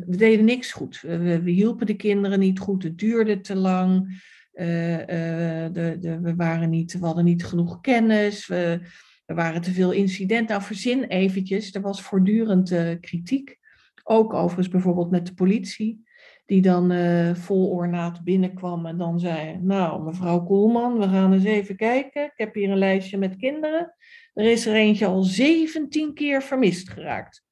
[0.08, 1.02] deden niks goed.
[1.02, 2.84] We, we, hielpen de kinderen niet goed.
[2.84, 4.22] Het duurde te lang.
[4.54, 8.48] De, de, we, waren niet, we hadden niet genoeg kennis.
[8.48, 8.80] We,
[9.26, 10.56] er waren te veel incidenten.
[10.56, 11.74] Nou, verzin eventjes.
[11.74, 13.60] Er was voortdurend kritiek.
[14.04, 16.04] Ook overigens bijvoorbeeld met de politie
[16.52, 21.44] die dan uh, vol ornaat binnenkwam en dan zei: Nou, mevrouw Koelman, we gaan eens
[21.44, 22.24] even kijken.
[22.24, 23.96] Ik heb hier een lijstje met kinderen.
[24.34, 27.44] Er is er eentje al 17 keer vermist geraakt.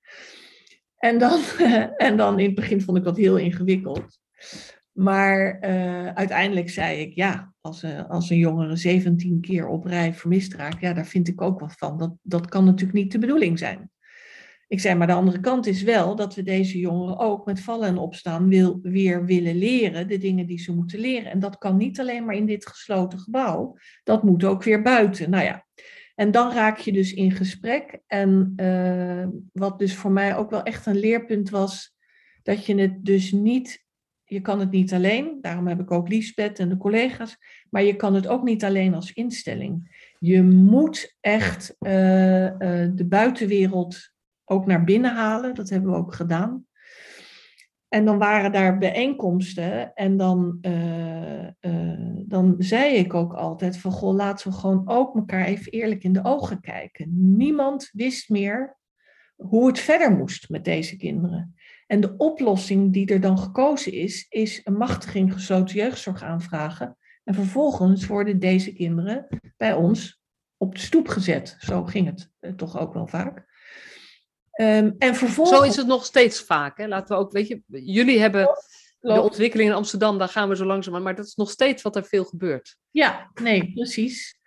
[0.98, 1.42] En dan,
[1.98, 4.20] en dan in het begin vond ik dat heel ingewikkeld.
[5.00, 10.14] Maar uh, uiteindelijk zei ik, ja, als, uh, als een jongere 17 keer op rij
[10.14, 11.98] vermist raakt, ja, daar vind ik ook wat van.
[11.98, 13.92] Dat, dat kan natuurlijk niet de bedoeling zijn.
[14.68, 17.88] Ik zei, maar de andere kant is wel dat we deze jongeren ook met vallen
[17.88, 21.32] en opstaan wil, weer willen leren, de dingen die ze moeten leren.
[21.32, 25.30] En dat kan niet alleen maar in dit gesloten gebouw, dat moet ook weer buiten.
[25.30, 25.66] Nou ja,
[26.16, 28.00] en dan raak je dus in gesprek.
[28.08, 31.96] En uh, wat dus voor mij ook wel echt een leerpunt was,
[32.44, 33.88] dat je het dus niet,
[34.30, 37.38] je kan het niet alleen, daarom heb ik ook Liesbeth en de collega's,
[37.70, 40.04] maar je kan het ook niet alleen als instelling.
[40.20, 42.52] Je moet echt uh, uh,
[42.94, 44.12] de buitenwereld
[44.46, 45.56] ook naar binnen halen.
[45.56, 46.66] Dat hebben we ook gedaan.
[47.88, 51.48] En dan waren daar bijeenkomsten en dan, uh,
[52.26, 56.14] dan zei ik ook altijd van goh, laten we gewoon ook elkaar even eerlijk in
[56.14, 57.10] de ogen kijken.
[57.38, 58.78] Niemand wist meer
[59.36, 61.56] hoe het verder moest met deze kinderen.
[61.90, 66.98] En de oplossing die er dan gekozen is, is een machtiging gesloten jeugdzorg aanvragen.
[67.24, 70.22] En vervolgens worden deze kinderen bij ons
[70.58, 71.56] op de stoep gezet.
[71.60, 73.38] Zo ging het uh, toch ook wel vaak.
[74.62, 75.58] Um, en vervolgens...
[75.58, 76.78] Zo is het nog steeds vaak.
[76.78, 76.88] Hè?
[76.88, 78.50] Laten we ook, weet je, jullie hebben
[79.00, 81.96] de ontwikkeling in Amsterdam, daar gaan we zo langzaam maar dat is nog steeds wat
[81.96, 82.78] er veel gebeurt.
[82.92, 84.39] Ja, nee, precies.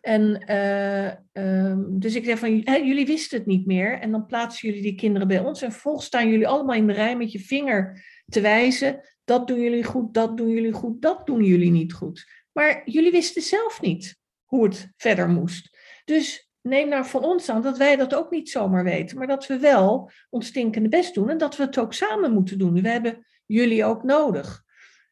[0.00, 1.12] En uh,
[1.44, 4.94] um, dus ik zeg van, jullie wisten het niet meer en dan plaatsen jullie die
[4.94, 8.40] kinderen bij ons en vervolgens staan jullie allemaal in de rij met je vinger te
[8.40, 12.26] wijzen, dat doen jullie goed, dat doen jullie goed, dat doen jullie niet goed.
[12.52, 15.76] Maar jullie wisten zelf niet hoe het verder moest.
[16.04, 19.46] Dus neem nou van ons aan dat wij dat ook niet zomaar weten, maar dat
[19.46, 22.82] we wel ons stinkende best doen en dat we het ook samen moeten doen.
[22.82, 24.66] We hebben jullie ook nodig.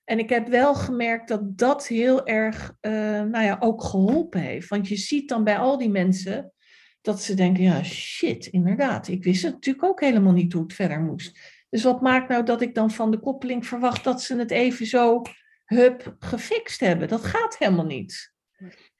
[0.06, 2.92] En ik heb wel gemerkt dat dat heel erg, uh,
[3.22, 4.68] nou ja, ook geholpen heeft.
[4.68, 6.52] Want je ziet dan bij al die mensen
[7.00, 9.08] dat ze denken, ja, shit, inderdaad.
[9.08, 11.38] Ik wist het natuurlijk ook helemaal niet hoe het verder moest.
[11.70, 14.86] Dus wat maakt nou dat ik dan van de koppeling verwacht dat ze het even
[14.86, 15.22] zo,
[15.64, 17.08] hup, gefixt hebben?
[17.08, 18.32] Dat gaat helemaal niet.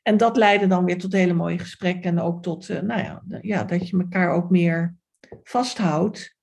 [0.03, 3.23] En dat leidde dan weer tot hele mooie gesprekken en ook tot, uh, nou ja,
[3.41, 4.97] ja, dat je elkaar ook meer
[5.43, 6.36] vasthoudt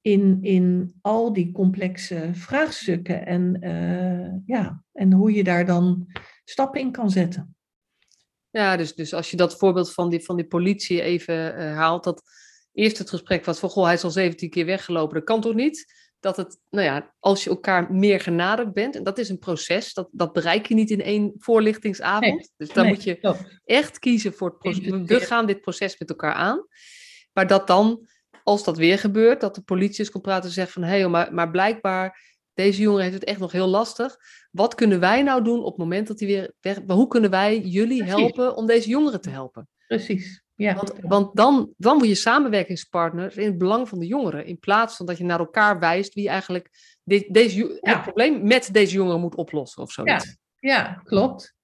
[0.00, 6.06] in, in al die complexe vraagstukken en, uh, ja, en hoe je daar dan
[6.44, 7.54] stappen in kan zetten.
[8.50, 12.04] Ja, dus, dus als je dat voorbeeld van die, van die politie even uh, haalt,
[12.04, 12.22] dat
[12.72, 15.54] eerst het gesprek was van, goh, hij is al 17 keer weggelopen, dat kan toch
[15.54, 15.98] niet?
[16.20, 19.94] dat het, nou ja, als je elkaar meer genaderd bent, en dat is een proces,
[19.94, 22.52] dat, dat bereik je niet in één voorlichtingsavond.
[22.56, 24.88] dus dan moet je echt kiezen voor het proces.
[25.06, 26.66] We gaan dit proces met elkaar aan.
[27.32, 28.08] Maar dat dan,
[28.50, 31.08] als dat weer gebeurt, dat de politie eens komt praten en zegt van, hé, hey,
[31.08, 32.20] maar, maar blijkbaar,
[32.54, 34.16] deze jongen heeft het echt nog heel lastig.
[34.50, 36.78] Wat kunnen wij nou doen op het moment dat hij weer weg...
[36.86, 39.68] Hoe kunnen wij jullie helpen om deze jongeren te helpen?
[39.86, 40.42] Precies.
[40.54, 40.74] Ja.
[40.74, 44.46] Want, want dan, dan word je samenwerkingspartner in het belang van de jongeren.
[44.46, 46.68] In plaats van dat je naar elkaar wijst wie eigenlijk
[47.04, 50.36] dit, deze, het probleem met deze jongeren moet oplossen of zoiets.
[50.58, 51.54] Ja, ja klopt.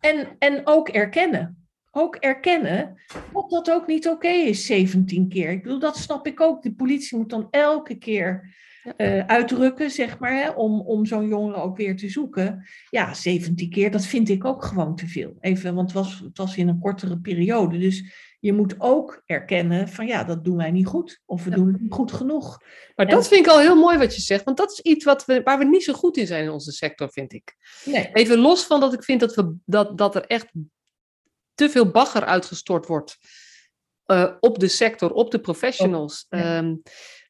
[0.00, 1.63] En, en ook erkennen.
[1.96, 2.96] Ook erkennen
[3.32, 5.50] dat dat ook niet oké is, 17 keer.
[5.50, 6.62] Ik bedoel, dat snap ik ook.
[6.62, 8.54] De politie moet dan elke keer
[8.96, 12.66] uh, uitdrukken, zeg maar, hè, om, om zo'n jongere ook weer te zoeken.
[12.90, 15.36] Ja, 17 keer, dat vind ik ook gewoon te veel.
[15.40, 17.78] Even, want het was, het was in een kortere periode.
[17.78, 18.04] Dus
[18.40, 21.22] je moet ook erkennen van ja, dat doen wij niet goed.
[21.26, 22.58] Of we doen het niet goed genoeg.
[22.96, 24.44] Maar dat vind ik al heel mooi wat je zegt.
[24.44, 26.72] Want dat is iets wat we, waar we niet zo goed in zijn in onze
[26.72, 27.56] sector, vind ik.
[27.84, 28.10] Nee.
[28.12, 30.46] Even los van dat ik vind dat, we, dat, dat er echt
[31.54, 33.18] te veel bagger uitgestort wordt.
[34.06, 36.26] Uh, op de sector, op de professionals.
[36.28, 36.58] Oh, ja.
[36.58, 36.82] Um,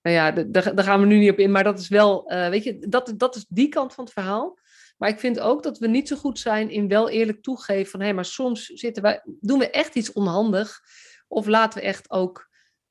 [0.03, 1.51] nou ja, daar, gaan we nu niet op in.
[1.51, 4.59] Maar dat is wel, uh, weet je, dat, dat is die kant van het verhaal.
[4.97, 8.01] Maar ik vind ook dat we niet zo goed zijn in wel eerlijk toegeven van
[8.01, 10.81] hé, hey, maar soms zitten wij, doen we echt iets onhandig.
[11.29, 12.51] Of laten we echt ook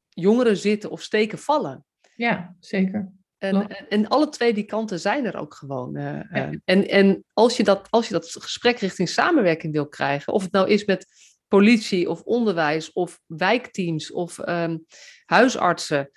[0.09, 1.85] jongeren zitten of steken vallen.
[2.15, 3.11] Ja, zeker.
[3.43, 5.97] En, en, alle twee die kanten zijn er ook gewoon.
[5.97, 6.49] Uh, ja.
[6.65, 10.51] en en als, je dat, als je dat gesprek richting samenwerking wil krijgen, of het
[10.51, 11.05] nou is met
[11.47, 14.85] politie of onderwijs of wijkteams of um,
[15.25, 16.11] huisartsen,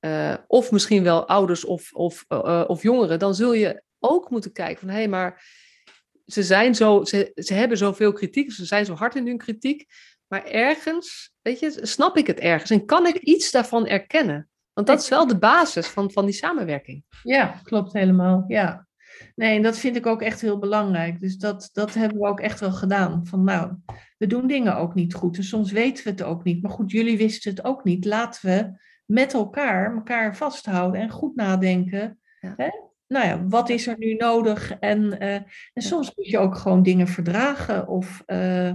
[0.00, 4.52] uh, of misschien wel ouders of, of, uh, of jongeren, dan zul je ook moeten
[4.52, 5.44] kijken van hé, hey, maar
[6.26, 9.86] ze, zijn zo, ze, ze hebben zoveel kritiek, ze zijn zo hard in hun kritiek,
[10.26, 14.50] maar ergens, weet je, snap ik het ergens en kan ik iets daarvan erkennen?
[14.72, 17.04] Want dat is wel de basis van, van die samenwerking.
[17.22, 18.44] Ja, klopt helemaal.
[18.48, 18.86] Ja.
[19.34, 21.20] Nee, en dat vind ik ook echt heel belangrijk.
[21.20, 23.26] Dus dat, dat hebben we ook echt wel gedaan.
[23.26, 23.72] Van nou,
[24.18, 25.36] we doen dingen ook niet goed.
[25.36, 26.62] En soms weten we het ook niet.
[26.62, 28.04] Maar goed, jullie wisten het ook niet.
[28.04, 32.20] Laten we met elkaar elkaar vasthouden en goed nadenken.
[32.40, 32.54] Ja.
[32.56, 32.68] Hè?
[33.06, 34.72] Nou ja, wat is er nu nodig?
[34.78, 35.34] En, eh,
[35.72, 37.88] en soms moet je ook gewoon dingen verdragen.
[37.88, 38.72] Of, eh,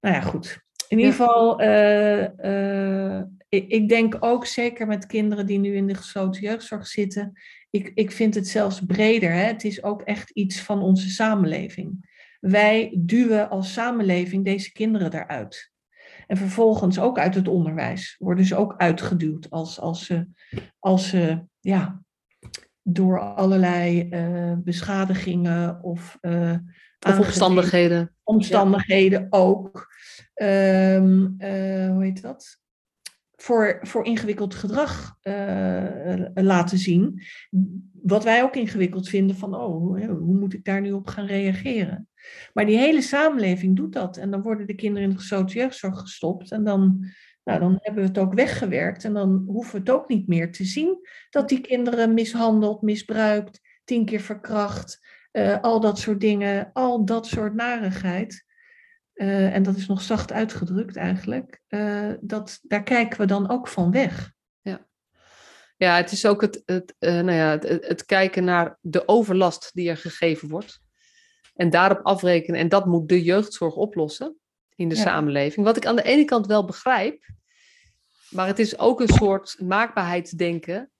[0.00, 0.60] nou ja, goed.
[0.88, 3.22] In ieder geval, eh,
[3.54, 7.32] ik, denk ook zeker met kinderen die nu in de gesloten jeugdzorg zitten.
[7.70, 9.32] Ik, ik vind het zelfs breder.
[9.32, 9.44] Hè?
[9.44, 12.10] Het is ook echt iets van onze samenleving.
[12.40, 15.70] Wij duwen als samenleving deze kinderen eruit.
[16.26, 20.26] En vervolgens ook uit het onderwijs worden ze ook uitgeduwd als, als ze,
[20.78, 22.02] als ze ja,
[22.82, 26.54] door allerlei eh, beschadigingen of, eh,
[27.06, 28.14] Of omstandigheden.
[28.22, 29.90] omstandigheden ook.
[30.34, 32.60] ehm, eh, hoe heet dat?
[33.42, 37.22] Voor, voor ingewikkeld gedrag eh, laten zien.
[38.02, 41.26] Wat wij ook ingewikkeld vinden van, oh, hoe, hoe moet ik daar nu op gaan
[41.26, 42.08] reageren?
[42.52, 44.16] Maar die hele samenleving doet dat.
[44.16, 46.50] En dan worden de kinderen in de gesloten jeugdzorg gestopt.
[46.50, 47.06] En dan,
[47.44, 49.04] nou, dan hebben we het ook weggewerkt.
[49.04, 53.60] En dan hoeven we het ook niet meer te zien dat die kinderen mishandeld, misbruikt,
[53.84, 58.44] tien keer verkracht, eh, al dat soort dingen, al dat soort narigheid.
[59.12, 61.60] Eh, en dat is nog zacht uitgedrukt eigenlijk.
[61.68, 64.32] eh, dat, daar kijken we dan ook van weg.
[65.76, 69.70] Ja, het is ook het, het, eh, nou ja, het, het- kijken naar de overlast
[69.74, 70.80] die er gegeven wordt.
[71.54, 72.60] En daarop afrekenen.
[72.60, 74.36] En dat moet de jeugdzorg oplossen
[74.74, 75.00] in de Ja.
[75.00, 75.66] samenleving.
[75.66, 77.24] Wat ik aan de ene kant wel begrijp.
[78.30, 80.90] Maar het is ook een soort maakbaarheidsdenken.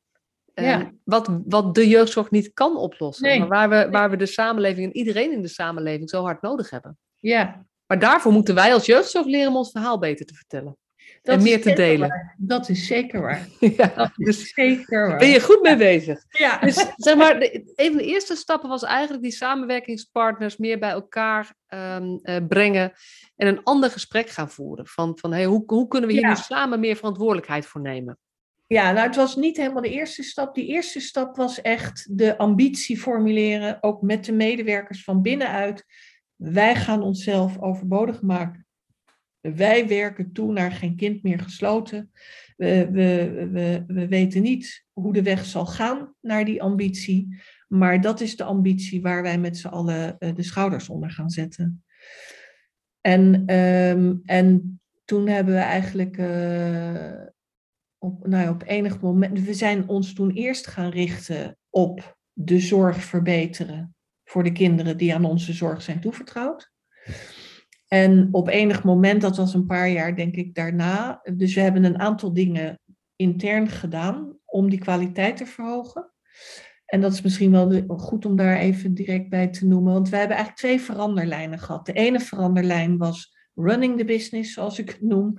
[0.54, 0.92] Ja.
[1.04, 3.24] wat, wat de jeugdzorg niet kan oplossen.
[3.28, 3.38] Nee.
[3.38, 6.70] Maar waar we, waar we de samenleving en iedereen in de samenleving zo hard nodig
[6.70, 6.98] hebben.
[7.18, 10.76] Ja, Maar daarvoor moeten wij als jeugdzorg leren om ons verhaal beter te vertellen.
[11.22, 12.08] dat en meer te delen.
[12.08, 12.34] waar.
[12.38, 13.48] Dat is zeker waar.
[13.76, 15.18] ja, Dat is dus zeker waar.
[15.18, 16.24] ben je goed mee bezig.
[16.28, 20.78] Ja, Dus zeg maar, de, een van de eerste stappen was eigenlijk die samenwerkingspartners meer
[20.78, 22.92] bij elkaar ehm, eh, brengen
[23.36, 24.86] en een ander gesprek gaan voeren.
[24.86, 26.28] Van, van hey, hoe, hoe kunnen we hier Ja.
[26.28, 28.18] nu samen meer verantwoordelijkheid voor nemen?
[28.66, 30.54] Ja, nou het was niet helemaal de eerste stap.
[30.54, 35.84] Die eerste stap was echt de ambitie formuleren, ook met de medewerkers van binnenuit.
[36.42, 38.66] Wij gaan onszelf overbodig maken.
[39.40, 42.10] Wij werken toe naar geen kind meer gesloten.
[42.56, 47.42] We, we, we, we weten niet hoe de weg zal gaan naar die ambitie.
[47.68, 51.30] Maar dat is de ambitie waar wij met z'n allen eh, de schouders onder gaan
[51.30, 51.84] zetten.
[53.00, 57.26] En, ehm, en toen hebben we eigenlijk eh,
[57.98, 59.40] op, nou ja, op enig moment.
[59.40, 63.94] We zijn ons toen eerst gaan richten op de zorg verbeteren
[64.32, 66.72] voor de kinderen die aan onze zorg zijn toevertrouwd.
[67.88, 71.84] En op enig moment, dat was een paar jaar denk ik daarna, dus we hebben
[71.84, 72.80] een aantal dingen
[73.16, 76.12] intern gedaan om die kwaliteit te verhogen.
[76.86, 80.18] En dat is misschien wel goed om daar even direct bij te noemen, want wij
[80.18, 81.86] hebben eigenlijk twee veranderlijnen gehad.
[81.86, 85.38] De ene veranderlijn was running the business, zoals ik het noem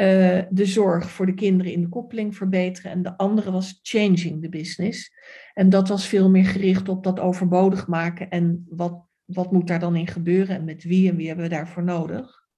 [0.00, 2.90] eh, de zorg voor de kinderen in de koppeling verbeteren.
[2.90, 5.12] En de andere was changing the business.
[5.54, 8.30] En dat was veel meer gericht op dat overbodig maken.
[8.30, 10.56] En wat, wat moet daar dan in gebeuren?
[10.56, 12.48] En met wie en wie hebben we daarvoor nodig?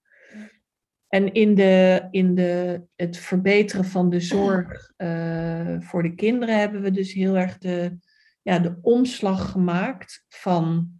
[1.08, 6.82] En in, de, in de, het verbeteren van de zorg eh, voor de kinderen hebben
[6.82, 7.98] we dus heel erg de,
[8.42, 10.90] ja, de omslag gemaakt van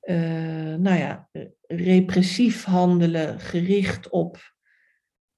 [0.00, 1.28] eh, nou ja,
[1.66, 4.56] repressief handelen gericht op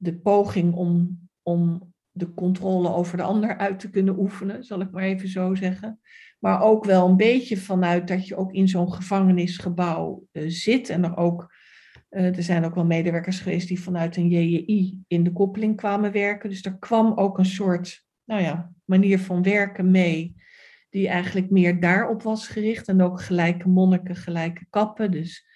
[0.00, 4.90] de poging om, om de controle over de ander uit te kunnen oefenen, zal ik
[4.90, 6.00] maar even zo zeggen.
[6.38, 10.88] Maar ook wel een beetje vanuit dat je ook in zo'n gevangenisgebouw eh, zit.
[10.88, 11.54] En er, ook,
[12.08, 16.12] eh, er zijn ook wel medewerkers geweest die vanuit een JJI in de koppeling kwamen
[16.12, 16.48] werken.
[16.48, 20.34] Dus er kwam ook een soort nou ja, manier van werken mee,
[20.90, 22.88] die eigenlijk meer daarop was gericht.
[22.88, 25.10] En ook gelijke monniken, gelijke kappen.
[25.10, 25.49] Dus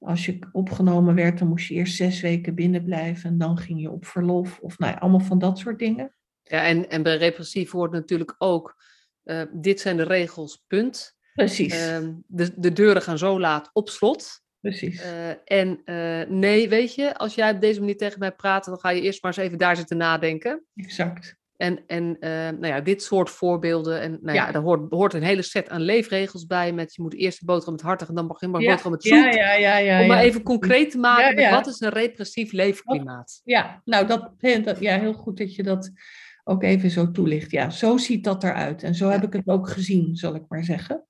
[0.00, 3.80] als je opgenomen werd, dan moest je eerst zes weken binnen blijven en dan ging
[3.80, 4.58] je op verlof.
[4.60, 6.14] Of nou ja, allemaal van dat soort dingen.
[6.42, 8.82] Ja, en, en bij repressief hoort natuurlijk ook,
[9.22, 11.16] eh, dit zijn de regels, punt.
[11.34, 14.40] Precies, Ehm, de, de deuren gaan zo laat op slot.
[14.60, 15.02] precies.
[15.02, 18.78] Eh, en eh, nee, weet je, als jij op deze manier tegen mij praat, dan
[18.78, 20.64] ga je eerst maar eens even daar zitten nadenken.
[20.74, 21.38] exact.
[21.60, 24.52] En, en eh, nou ja, dit soort voorbeelden, en nou ja, Ja.
[24.52, 27.72] daar hoort, hoort een hele set aan leefregels bij, met je moet eerst de boterham
[27.72, 29.34] met hartig en dan mag je maar Ja, boterham met zoet.
[29.34, 30.00] ja, ja, ja, ja.
[30.00, 33.40] Om maar even concreet te maken, met wat is een repressief leefklimaat?
[33.44, 34.30] Ja, nou, dat,
[34.78, 35.90] ja, heel goed dat je dat
[36.44, 37.50] ook even zo toelicht.
[37.50, 38.82] Ja, zo ziet dat eruit.
[38.82, 41.04] En zo heb ik het ook gezien, zal ik maar zeggen.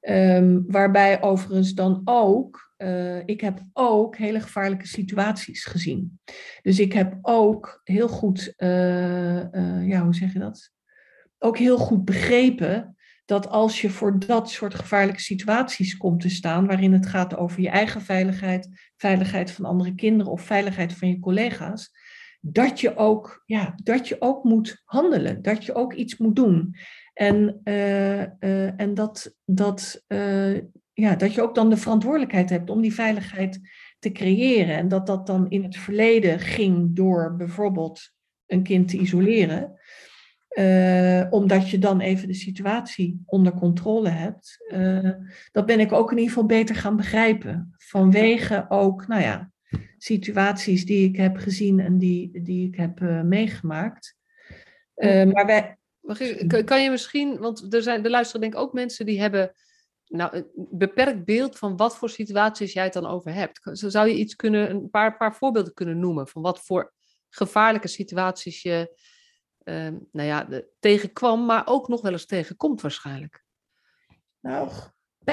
[0.00, 6.20] Ehm, waarbij overigens dan ook, eh, ik heb ook hele gevaarlijke situaties gezien.
[6.62, 10.70] Dus ik heb ook heel goed, eh, eh, ja, hoe zeg je dat?
[11.38, 16.66] Ook heel goed begrepen dat als je voor dat soort gevaarlijke situaties komt te staan,
[16.66, 21.18] waarin het gaat over je eigen veiligheid, veiligheid van andere kinderen of veiligheid van je
[21.18, 21.90] collega's,
[22.40, 26.76] dat je ook, ja, dat je ook moet handelen, dat je ook iets moet doen.
[27.14, 27.60] En,
[28.76, 30.04] en dat, dat,
[31.00, 33.60] ja, dat je ook dan de verantwoordelijkheid hebt om die veiligheid
[33.98, 34.76] te creëren.
[34.76, 38.12] En dat dat dan in het verleden ging door bijvoorbeeld
[38.46, 39.80] een kind te isoleren.
[40.58, 44.64] Uh, omdat je dan even de situatie onder controle hebt.
[44.74, 45.10] Uh,
[45.52, 47.74] dat ben ik ook in ieder geval beter gaan begrijpen.
[47.76, 49.50] Vanwege ook, nou ja,
[49.98, 54.16] situaties die ik heb gezien en die, die ik heb uh, meegemaakt.
[54.94, 55.76] maar wij.
[56.64, 59.52] Kan je misschien, want er, zijn, er luisteren denk ik ook mensen die hebben
[60.08, 63.60] nou, een beperkt beeld van wat voor situaties jij het dan over hebt.
[63.72, 66.92] Zou je iets kunnen, een paar, paar voorbeelden kunnen noemen van wat voor
[67.28, 68.98] gevaarlijke situaties je
[69.64, 70.48] uh, nou ja,
[70.78, 73.44] tegenkwam, maar ook nog wel eens tegenkomt waarschijnlijk?
[74.40, 74.70] Nou,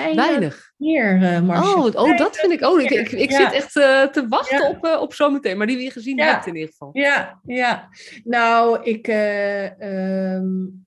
[0.02, 0.74] bijna Weinig.
[0.78, 2.80] meer, uh, Oh, oh dat vind ik ook.
[2.80, 3.38] Ik, ik, ik ja.
[3.38, 4.70] zit echt uh, te wachten ja.
[4.70, 6.32] op, uh, op zometeen, maar die je gezien ja.
[6.32, 6.90] hebt in ieder geval.
[6.94, 7.90] Ja, ja.
[8.24, 9.08] Nou, ik,
[9.80, 10.86] um,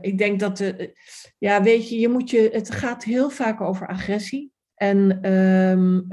[0.00, 0.98] ik denk dat, de,
[1.38, 4.50] ja, weet je, je moet je, het gaat heel vaak over agressie.
[4.74, 6.06] En, um,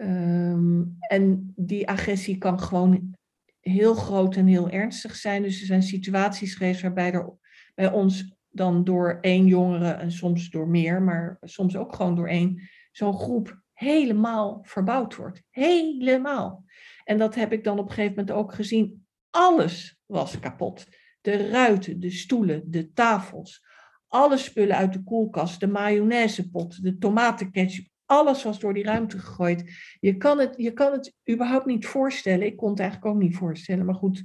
[0.00, 3.16] um, en die agressie kan gewoon
[3.60, 5.42] heel groot en heel ernstig zijn.
[5.42, 7.36] Dus er zijn situaties geweest waarbij er
[7.74, 12.28] bij ons dan door één jongere en soms door meer, maar soms ook gewoon door
[12.28, 15.42] één, zo'n groep helemaal verbouwd wordt.
[15.50, 16.64] Helemaal.
[17.04, 19.06] En dat heb ik dan op een gegeven moment ook gezien.
[19.30, 20.86] Alles was kapot.
[21.20, 23.64] De ruiten, de stoelen, de tafels,
[24.08, 29.72] alle spullen uit de koelkast, de mayonaisepot, de tomatenketchup, alles was door die ruimte gegooid.
[30.00, 32.46] Je kan het, je kan het überhaupt niet voorstellen.
[32.46, 34.24] Ik kon het eigenlijk ook niet voorstellen, maar goed,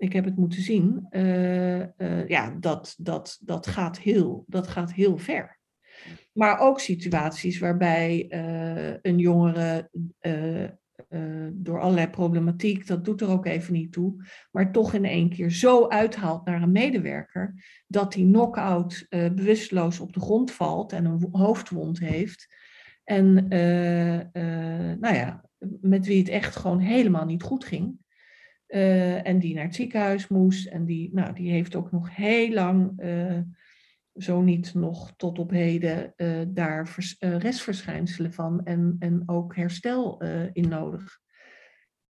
[0.00, 1.06] ik heb het moeten zien.
[1.10, 5.58] Uh, uh, ja, dat, dat, dat, gaat heel, dat gaat heel ver.
[6.32, 9.90] Maar ook situaties waarbij uh, een jongere
[11.52, 15.50] door allerlei problematiek, dat doet er ook even niet toe, maar toch in één keer
[15.50, 17.54] zo uithaalt naar een medewerker
[17.86, 22.54] dat die knock-out bewusteloos op de grond valt en een hoofdwond heeft.
[23.04, 23.32] En
[25.00, 25.44] nou ja,
[25.80, 27.98] met wie het echt gewoon helemaal niet goed ging.
[28.70, 30.66] Uh, en die naar het ziekenhuis moest.
[30.66, 33.38] En die, nou, die heeft ook nog heel lang, uh,
[34.14, 40.22] zo niet nog tot op heden, uh, daar vers, restverschijnselen van en, en ook herstel
[40.52, 41.18] in nodig.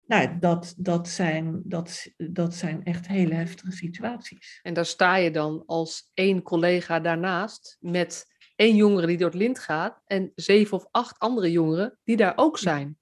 [0.06, 4.61] Nou, dat, dat, zijn, dat, dat zijn echt hele heftige situaties.
[4.62, 9.38] En daar sta je dan als één collega daarnaast met één jongere die door het
[9.38, 12.98] lint gaat en zeven of acht andere jongeren die daar ook zijn.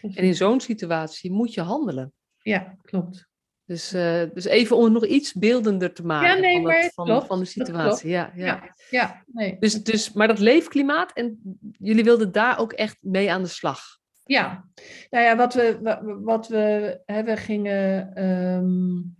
[0.00, 2.12] En in zo'n situatie moet je handelen.
[2.42, 3.28] Ja, klopt.
[3.70, 7.04] Dus, uh, dus even om het nog iets beeldender te maken ja, nee, van, van,
[7.04, 8.10] klopt, van, de situatie.
[8.10, 8.44] Ja, ja.
[8.44, 9.56] ja, ja nee.
[9.58, 11.40] Dus, dus, maar dat leefklimaat, en
[11.78, 13.80] jullie wilden daar ook echt mee aan de slag.
[14.24, 14.68] Ja,
[15.10, 19.16] nou ja, wat we, wat we hebben, gingen um,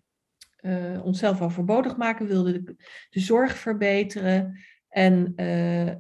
[0.60, 2.74] uh, onszelf overbodig maken, wilden de,
[3.10, 4.60] de zorg verbeteren.
[4.88, 5.90] En uh,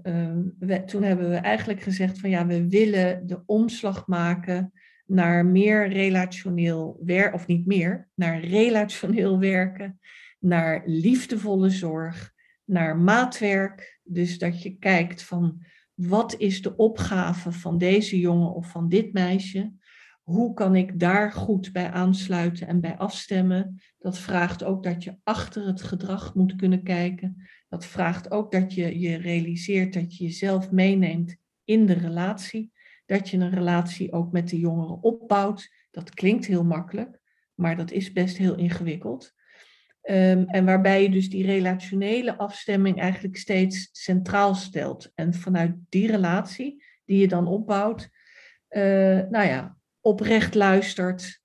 [0.58, 4.72] we, toen hebben we eigenlijk gezegd van ja, we willen de omslag maken
[5.10, 10.00] naar meer relationeel werken, of niet meer, naar relationeel werken,
[10.38, 12.32] naar liefdevolle zorg,
[12.64, 14.00] naar maatwerk.
[14.02, 15.62] Dus dat je kijkt van
[15.94, 19.72] wat is de opgave van deze jongen of van dit meisje?
[20.22, 23.80] Hoe kan ik daar goed bij aansluiten en bij afstemmen?
[23.98, 27.48] Dat vraagt ook dat je achter het gedrag moet kunnen kijken.
[27.68, 32.72] Dat vraagt ook dat je je realiseert dat je jezelf meeneemt in de relatie
[33.10, 35.74] dat je een relatie ook met de jongeren opbouwt.
[35.90, 37.20] Dat klinkt heel makkelijk,
[37.54, 39.34] maar dat is best heel ingewikkeld.
[40.02, 45.12] Um, en waarbij je dus die relationele afstemming eigenlijk steeds centraal stelt.
[45.14, 48.08] En vanuit die relatie die je dan opbouwt,
[48.70, 48.82] uh,
[49.30, 51.40] nou ja, oprecht luistert.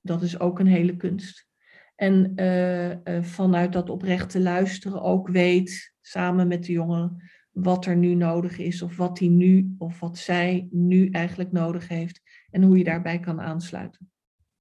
[0.00, 1.46] Dat is ook een hele kunst.
[1.94, 7.30] En uh, uh, vanuit dat oprechte luisteren ook weet, samen met de jongeren,
[7.62, 11.88] wat er nu nodig is of wat hij nu of wat zij nu eigenlijk nodig
[11.88, 14.10] heeft en hoe je daarbij kan aansluiten.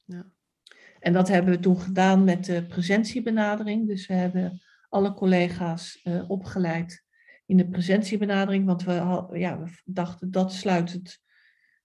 [0.03, 0.25] Ja.
[0.99, 3.87] En dat hebben we toen gedaan met de presentiebenadering.
[3.87, 7.05] Dus we hebben alle collega's uh, opgeleid
[7.45, 8.93] in de presentiebenadering, want we,
[9.33, 11.21] ja, we dachten dat sluit het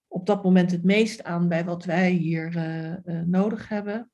[0.06, 4.10] op dat moment het meest aan bij wat wij hier uh, uh, nodig hebben.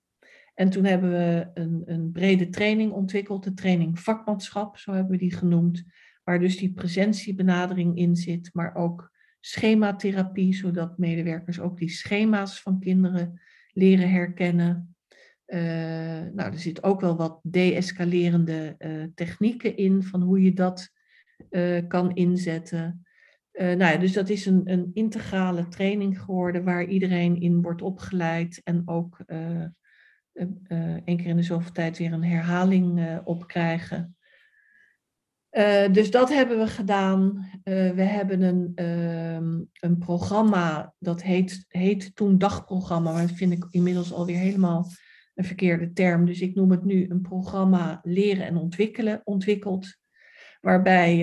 [0.54, 5.18] En toen hebben we een, een brede training ontwikkeld, de training vakmanschap, zo hebben we
[5.18, 5.84] die genoemd
[6.28, 9.10] waar dus die presentiebenadering in zit, maar ook
[9.40, 13.40] schematherapie, zodat medewerkers ook die schema's van kinderen
[13.72, 14.96] leren herkennen.
[15.46, 15.60] Uh,
[16.32, 20.90] nou, er zit ook wel wat de-escalerende uh, technieken in van hoe je dat
[21.50, 23.06] uh, kan inzetten.
[23.52, 28.60] nou ja, dus dat is een, een, integrale training geworden waar iedereen in wordt opgeleid
[28.64, 29.18] en ook
[31.04, 34.16] één keer in de zoveel tijd weer een herhaling op krijgen.
[35.52, 37.36] Uh, dus dat hebben we gedaan.
[37.64, 43.52] Uh, we hebben een, uh, een programma, dat heet, heet toen dagprogramma, maar dat vind
[43.52, 44.86] ik inmiddels alweer helemaal
[45.34, 46.26] een verkeerde term.
[46.26, 49.96] Dus ik noem het nu een programma leren en ontwikkelen, ontwikkeld.
[50.60, 51.16] Waarbij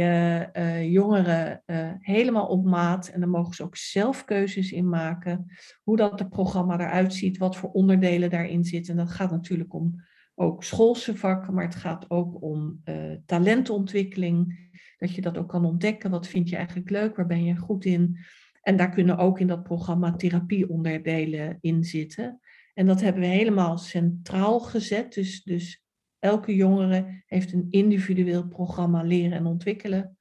[0.55, 1.63] uh, jongeren
[1.99, 5.45] helemaal op maat, en daar mogen ze ook zelf keuzes in maken,
[5.83, 8.97] hoe dat het programma eruit ziet, wat voor onderdelen daarin zitten.
[8.97, 10.03] En dat gaat natuurlijk om
[10.35, 14.63] ook schoolse vakken, maar het gaat ook om uh, talentontwikkeling.
[14.97, 16.11] Dat je dat ook kan ontdekken.
[16.11, 17.15] Wat vind je eigenlijk leuk?
[17.15, 18.17] Waar ben je goed in?
[18.61, 22.39] En daar kunnen ook in dat programma therapieonderdelen in zitten.
[22.73, 25.13] En dat hebben we helemaal centraal gezet.
[25.13, 25.83] Dus, dus
[26.19, 30.17] elke jongere heeft een individueel programma leren en ontwikkelen.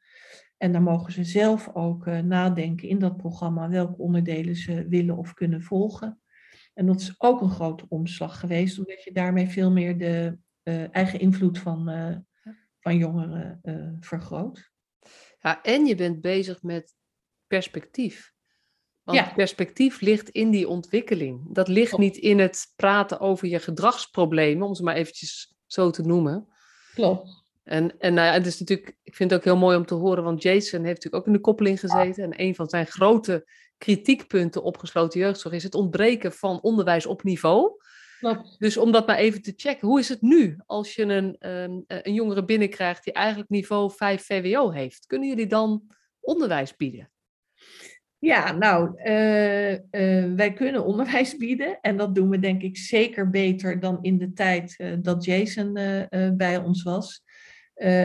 [0.56, 5.16] En daar mogen ze zelf ook uh, nadenken in dat programma welke onderdelen ze willen
[5.16, 6.18] of kunnen volgen.
[6.74, 10.94] En dat is ook een grote omslag geweest, omdat je daarmee veel meer de uh,
[10.94, 12.16] eigen invloed van, uh,
[12.80, 14.72] van jongeren uh, vergroot.
[15.40, 16.94] Ja, en je bent bezig met
[17.46, 18.32] perspectief.
[19.02, 19.32] Want ja.
[19.34, 21.54] perspectief ligt in die ontwikkeling.
[21.54, 22.02] Dat ligt Klopt.
[22.02, 26.48] niet in het praten over je gedragsproblemen, om ze maar eventjes zo te noemen.
[26.94, 27.44] Klopt.
[27.62, 29.94] En, en nou ja, het is natuurlijk, ik vind het ook heel mooi om te
[29.94, 32.24] horen, want Jason heeft natuurlijk ook in de koppeling gezeten.
[32.24, 33.48] En een van zijn grote
[33.78, 37.82] kritiekpunten op gesloten jeugdzorg is het ontbreken van onderwijs op niveau.
[38.18, 38.56] Klopt.
[38.58, 41.84] Dus om dat maar even te checken, hoe is het nu als je een, um,
[41.86, 45.06] een jongere binnenkrijgt die eigenlijk niveau 5 VWO heeft?
[45.06, 45.82] Kunnen jullie dan
[46.20, 47.10] onderwijs bieden?
[48.18, 49.78] Ja, nou, uh, uh,
[50.34, 54.32] wij kunnen onderwijs bieden en dat doen we denk ik zeker beter dan in de
[54.32, 55.72] tijd uh, dat Jason
[56.36, 57.22] bij ons was.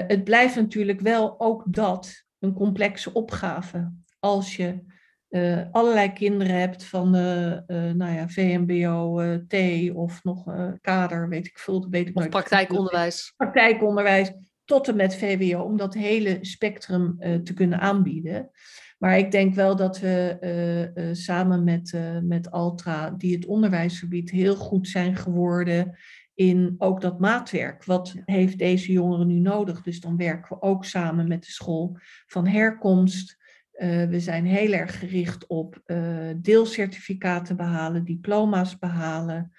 [0.08, 3.94] het blijft natuurlijk wel ook dat een complexe opgave.
[4.20, 4.84] Als je
[5.30, 9.56] uh, allerlei kinderen hebt van uh, uh, nou ja, VMBO, T
[9.94, 10.44] of nog
[10.82, 11.88] kader, weet ik veel.
[11.90, 13.34] Weet ik of praktijkonderwijs.
[13.38, 14.34] Praktijkonderwijs
[14.66, 18.50] tot en met VWO, om dat hele spectrum te kunnen aanbieden.
[18.98, 24.88] Maar ik denk wel dat we samen met, met Altra, die het onderwijsgebied heel goed
[24.88, 25.98] zijn geworden
[26.40, 27.86] in ook dat maatwerk.
[27.86, 29.82] Wat heeft deze jongeren nu nodig?
[29.82, 33.38] Dus dan werken we ook samen met de school van herkomst.
[33.80, 39.52] Uh, we zijn heel erg gericht op uh, deelcertificaten behalen, diploma's behalen.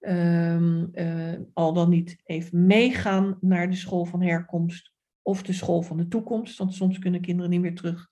[0.00, 5.82] Um, uh, al dan niet even meegaan naar de school van herkomst of de school
[5.82, 6.58] van de toekomst.
[6.58, 8.08] Want soms kunnen kinderen niet meer terug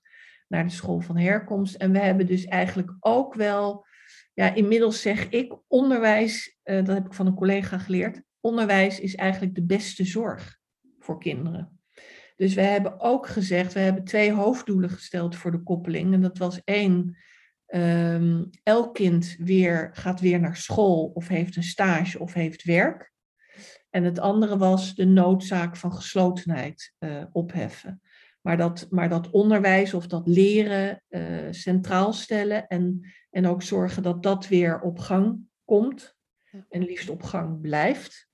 [0.48, 1.74] naar de school van herkomst.
[1.74, 3.86] En we hebben dus eigenlijk ook wel,
[4.34, 8.22] ja, inmiddels zeg ik, onderwijs, dat heb ik van een collega geleerd.
[8.40, 10.58] Onderwijs is eigenlijk de beste zorg
[10.98, 11.73] voor kinderen.
[12.36, 16.12] Dus we hebben ook gezegd, we hebben twee hoofddoelen gesteld voor de koppeling.
[16.14, 17.16] En dat was één,
[17.66, 23.12] um, elk kind weer, gaat weer naar school of heeft een stage of heeft werk.
[23.90, 28.00] En het andere was de noodzaak van geslotenheid uh, opheffen.
[28.40, 34.02] Maar dat, maar dat onderwijs of dat leren uh, centraal stellen en, en ook zorgen
[34.02, 36.16] dat dat weer op gang komt.
[36.68, 38.28] En liefst op gang blijft.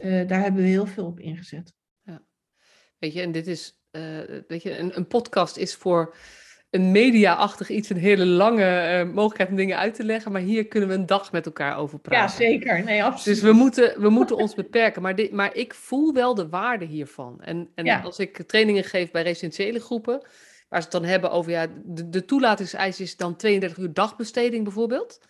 [0.00, 1.77] Uh, daar hebben we heel veel op ingezet.
[2.98, 4.02] Weet je, en dit is, uh,
[4.48, 6.14] weet je, een, een, podcast is voor
[6.70, 10.32] een media-achtig iets, een hele lange uh, mogelijkheid om dingen uit te leggen.
[10.32, 12.44] Maar hier kunnen we een dag met elkaar over praten.
[12.44, 12.84] Ja, zeker.
[12.84, 13.40] Nee, absoluut.
[13.40, 15.02] Dus we moeten, we moeten ons beperken.
[15.02, 17.40] Maar, dit, maar ik voel wel de waarde hiervan.
[17.40, 18.00] En, en ja.
[18.00, 20.26] als ik trainingen geef bij residentiële groepen,
[20.68, 24.64] waar ze het dan hebben over, ja, de, de toelatingseis is dan 32 uur dagbesteding
[24.64, 25.20] bijvoorbeeld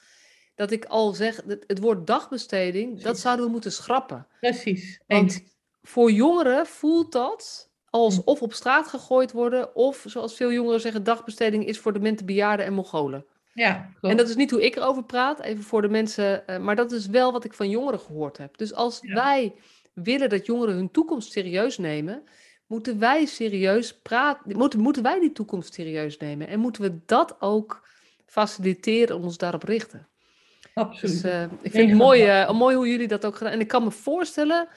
[0.58, 3.04] dat ik al zeg, het, woord dagbesteding, Precies.
[3.04, 4.26] dat zouden we moeten schrappen.
[4.40, 5.00] Precies.
[5.06, 5.42] Want
[5.82, 11.04] voor jongeren voelt dat als of op straat gegooid worden, of zoals veel jongeren zeggen,
[11.04, 13.24] dagbesteding is voor de mensen, bejaarden en Mongolen.
[13.54, 16.76] Ja, en dat is niet hoe ik erover praat, even voor de mensen, uh, maar
[16.76, 18.58] dat is wel wat ik van jongeren gehoord heb.
[18.58, 19.14] Dus als ja.
[19.14, 19.54] wij
[19.92, 22.22] willen dat jongeren hun toekomst serieus nemen,
[22.66, 27.36] moeten wij serieus praten, moeten, moeten wij die toekomst serieus nemen en moeten we dat
[27.40, 27.88] ook
[28.26, 30.08] faciliteren en ons daarop richten.
[30.74, 31.22] Absoluut.
[31.22, 33.52] Dus uh, ik vind het mooi, uh, mooi hoe jullie dat ook gedaan.
[33.52, 34.68] En ik kan me voorstellen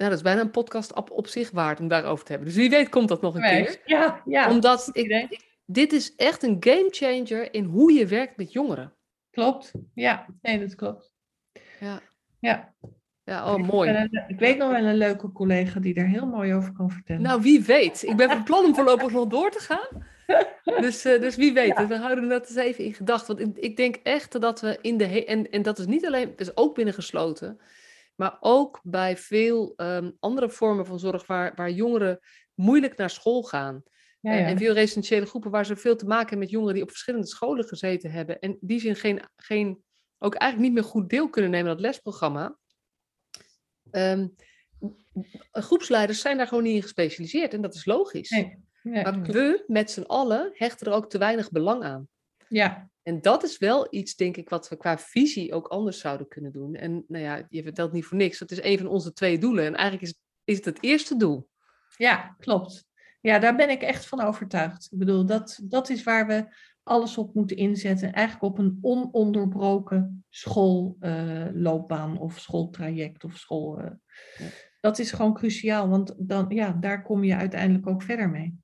[0.00, 2.48] nou, dat is bijna een podcast op, op zich waard om daarover te hebben.
[2.48, 3.80] Dus wie weet komt dat nog een keer.
[3.84, 4.50] Ja, ja.
[4.50, 8.94] Omdat ik, ik, dit is echt een game changer in hoe je werkt met jongeren.
[9.30, 10.26] Klopt, ja.
[10.42, 11.12] Nee, dat klopt.
[11.80, 12.00] Ja.
[12.38, 12.74] Ja.
[13.24, 13.90] Ja, oh, mooi.
[13.90, 17.22] Ik, ik weet nog wel een leuke collega die daar heel mooi over kan vertellen.
[17.22, 18.02] Nou, wie weet.
[18.02, 19.88] Ik ben van plan om voorlopig nog door te gaan.
[20.80, 21.78] Dus, uh, dus wie weet.
[21.78, 21.86] Ja.
[21.86, 23.36] We houden dat eens even in gedachten.
[23.36, 25.24] Want ik, ik denk echt dat we in de...
[25.24, 26.28] En, en dat is niet alleen...
[26.28, 27.60] Het is ook binnengesloten
[28.20, 32.18] Maar ook bij veel ehm, andere vormen van zorg waar, waar jongeren
[32.54, 33.82] moeilijk naar school gaan.
[34.20, 34.46] Ja, Eh, ja.
[34.46, 37.26] En veel residentiële groepen waar ze veel te maken hebben met jongeren die op verschillende
[37.26, 38.38] scholen gezeten hebben.
[38.38, 39.82] En die zin geen, geen,
[40.18, 42.58] ook eigenlijk niet meer goed deel kunnen nemen aan het lesprogramma.
[43.90, 44.28] Ehm,
[45.50, 48.30] groepsleiders zijn daar gewoon niet in gespecialiseerd en dat is logisch.
[48.30, 52.08] Nee, maar we met z'n allen hechten er ook te weinig belang aan.
[52.50, 56.28] Ja, En dat is wel iets, denk ik, wat we qua visie ook anders zouden
[56.28, 56.74] kunnen doen.
[56.74, 58.38] En nou ja, je vertelt niet voor niks.
[58.38, 59.64] Dat is een van onze twee doelen.
[59.64, 61.48] En eigenlijk is, is het het eerste doel.
[61.96, 62.88] ja, klopt.
[63.20, 64.88] Ja, daar ben ik echt van overtuigd.
[64.90, 66.46] Ik bedoel, dat, dat is waar we
[66.82, 68.12] alles op moeten inzetten.
[68.12, 73.78] Eigenlijk op een ononderbroken schoolloopbaan of schooltraject of school.
[73.78, 73.90] eh.
[74.38, 74.46] Ja.
[74.80, 78.58] Dat is gewoon cruciaal, want dan, ja, daar kom je uiteindelijk ook verder mee.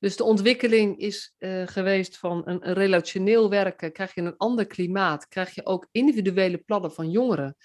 [0.00, 3.92] Dus de ontwikkeling is eh, geweest van een, een relationeel werken.
[3.92, 5.28] Krijg je een ander klimaat.
[5.28, 7.56] Krijg je ook individuele plannen van jongeren.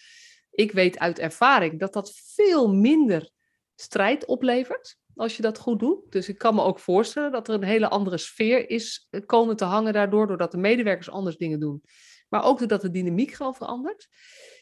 [0.52, 3.30] Ik weet uit ervaring dat dat veel minder
[3.76, 4.98] strijd oplevert.
[5.16, 6.12] Als je dat goed doet.
[6.12, 9.56] Dus ik kan me ook voorstellen dat er een hele andere sfeer is eh, komen
[9.56, 10.28] te hangen daardoor.
[10.28, 11.84] Doordat de medewerkers anders dingen doen.
[12.30, 14.08] Maar ook doordat de dynamiek gewoon verandert.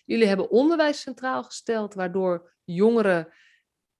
[0.05, 1.93] Jullie hebben onderwijs centraal gesteld.
[1.93, 3.33] Waardoor jongeren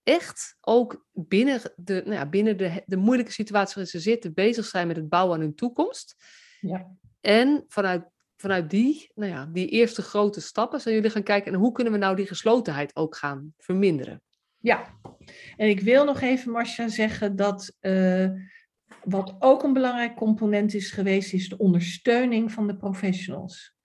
[0.04, 4.66] echt ook binnen, de, nou ja, binnen de, de moeilijke situatie waarin ze zitten, bezig
[4.66, 6.16] zijn met het bouwen aan hun toekomst.
[6.60, 6.92] Ja.
[7.22, 8.04] En vanuit,
[8.36, 11.94] vanuit die, nou ja, die eerste grote stappen zijn jullie gaan kijken, en hoe kunnen
[11.94, 14.22] we nou die geslotenheid ook gaan verminderen?
[14.58, 15.00] Ja,
[15.56, 18.30] en ik wil nog even, Marcia, zeggen dat eh,
[19.04, 23.76] wat ook een belangrijk component is geweest, is de ondersteuning van de professionals.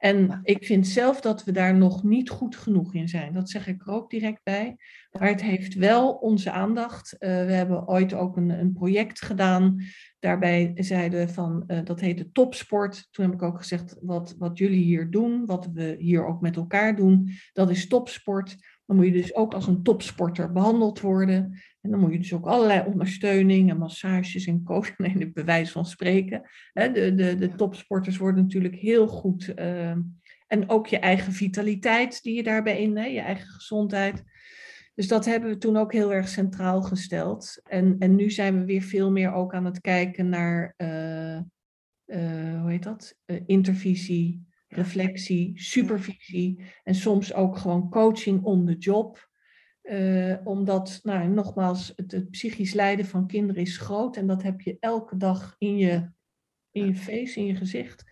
[0.00, 3.32] En ik vind zelf dat we daar nog niet goed genoeg in zijn.
[3.32, 4.76] Dat zeg ik er ook direct bij.
[5.10, 7.18] Maar het heeft wel onze aandacht.
[7.18, 9.82] Eh, we hebben ooit ook een, een project gedaan.
[10.18, 13.08] Daarbij zeiden van, eh, dat heette topsport.
[13.10, 16.56] Toen heb ik ook gezegd, wat, wat jullie hier doen, wat we hier ook met
[16.56, 18.56] elkaar doen, dat is topsport.
[18.90, 21.60] Dan moet je dus ook als een topsporter behandeld worden.
[21.80, 25.70] En dan moet je dus ook allerlei ondersteuning en massages en coaching, nee, de bewijs
[25.72, 26.42] van spreken.
[26.72, 29.54] De, de, de topsporters worden natuurlijk heel goed.
[29.54, 29.90] eh,
[30.46, 34.24] en ook je eigen vitaliteit die je daarbij in, hè, je eigen gezondheid.
[34.94, 37.60] Dus dat hebben we toen ook heel erg centraal gesteld.
[37.68, 42.60] En, en nu zijn we weer veel meer ook aan het kijken naar, eh, eh,
[42.60, 43.14] hoe heet dat?
[43.24, 49.28] Eh, intervisie, reflectie, supervisie en soms ook gewoon coaching on the job.
[49.82, 54.60] Eh, omdat, nou, nogmaals, het, het psychisch lijden van kinderen is groot en dat heb
[54.60, 56.10] je elke dag in je,
[56.70, 58.04] in je face, in je gezicht.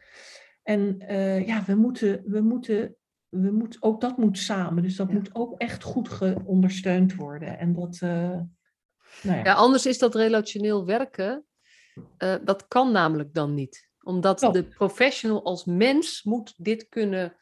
[0.63, 2.97] En eh, ja, we moeten, we moeten,
[3.29, 4.83] we moeten, ook dat moet samen.
[4.83, 5.15] Dus dat Ja.
[5.15, 7.59] moet ook echt goed geondersteund worden.
[7.59, 8.41] En dat, eh,
[9.23, 9.45] nou ja.
[9.45, 11.45] Ja, anders is dat relationeel werken,
[12.45, 13.88] dat kan namelijk dan niet.
[14.09, 14.55] Omdat Klopt.
[14.55, 17.37] de professional als mens moet dit kunnen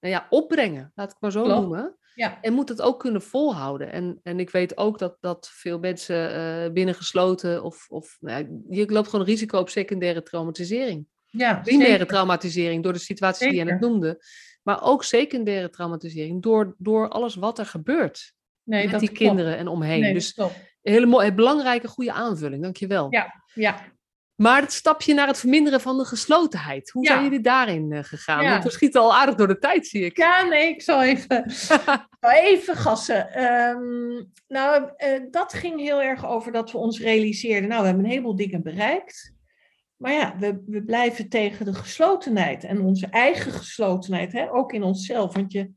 [0.00, 1.60] nou ja, opbrengen, laat ik het maar zo Klopt.
[1.60, 1.96] noemen.
[2.14, 2.38] Ja.
[2.40, 3.92] En moet het ook kunnen volhouden.
[3.92, 8.48] En, en ik weet ook dat, dat veel mensen eh binnengesloten of, of nou ja,
[8.76, 11.06] je loopt gewoon risico op secundaire traumatisering.
[11.30, 12.06] ja, Primaire zeker.
[12.06, 14.24] traumatisering door de situatie die je net noemde.
[14.62, 19.24] Maar ook secundaire traumatisering door, door alles wat er gebeurt Nee, met dat die klopt.
[19.24, 20.00] kinderen en omheen.
[20.00, 20.38] Nee, dus
[20.82, 22.62] hele mooie, belangrijke, goede aanvulling.
[22.62, 23.06] Dankjewel.
[23.10, 23.92] Ja, ja.
[24.36, 26.90] Maar het stapje naar het verminderen van de geslotenheid.
[26.90, 27.10] Hoe Ja.
[27.12, 28.44] zijn jullie daarin eh, gegaan?
[28.44, 28.50] Ja.
[28.50, 30.16] Want we schieten al aardig door de tijd, zie ik.
[30.16, 31.52] Ja, nee, ik zal even,
[32.50, 33.32] even gassen.
[33.32, 37.68] Ehm, nou, eh, dat ging heel erg over dat we ons realiseerden.
[37.68, 39.32] Nou, we hebben een heleboel dingen bereikt.
[39.96, 44.82] Maar ja, we, we blijven tegen de geslotenheid en onze eigen geslotenheid, hè, ook in
[44.82, 45.34] onszelf.
[45.34, 45.70] Want je,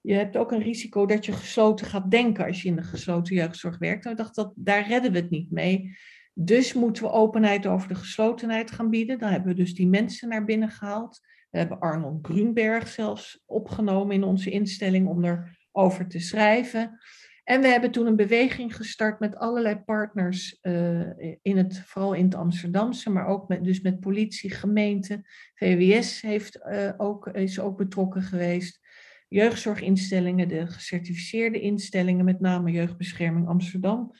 [0.00, 3.34] je hebt ook een risico dat je gesloten gaat denken als je in de gesloten
[3.34, 4.04] jeugdzorg werkt.
[4.04, 5.96] Nou, ik dacht, dat, daar redden we het niet mee.
[6.34, 9.18] Dus moeten we openheid over de geslotenheid gaan bieden.
[9.18, 11.20] Dan hebben we dus die mensen naar binnen gehaald.
[11.50, 16.98] We hebben Arnold Grunberg zelfs opgenomen in onze instelling om erover te schrijven.
[17.44, 21.00] En we hebben toen een beweging gestart met allerlei partners, eh,
[21.42, 25.20] in het, vooral in het Amsterdamse, maar ook met, dus met politie, gemeente.
[25.54, 28.80] VWS heeft, eh, ook, is ook betrokken geweest.
[29.28, 34.12] Jeugdzorginstellingen, de gecertificeerde instellingen, met name Jeugdbescherming Amsterdam,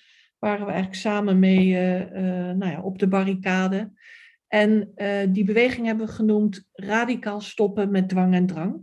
[0.42, 3.92] waren we eigenlijk samen mee eh, eh, nou ja, op de barricade.
[4.48, 8.80] En eh, die beweging hebben we genoemd radicaal stoppen met dwang en drang.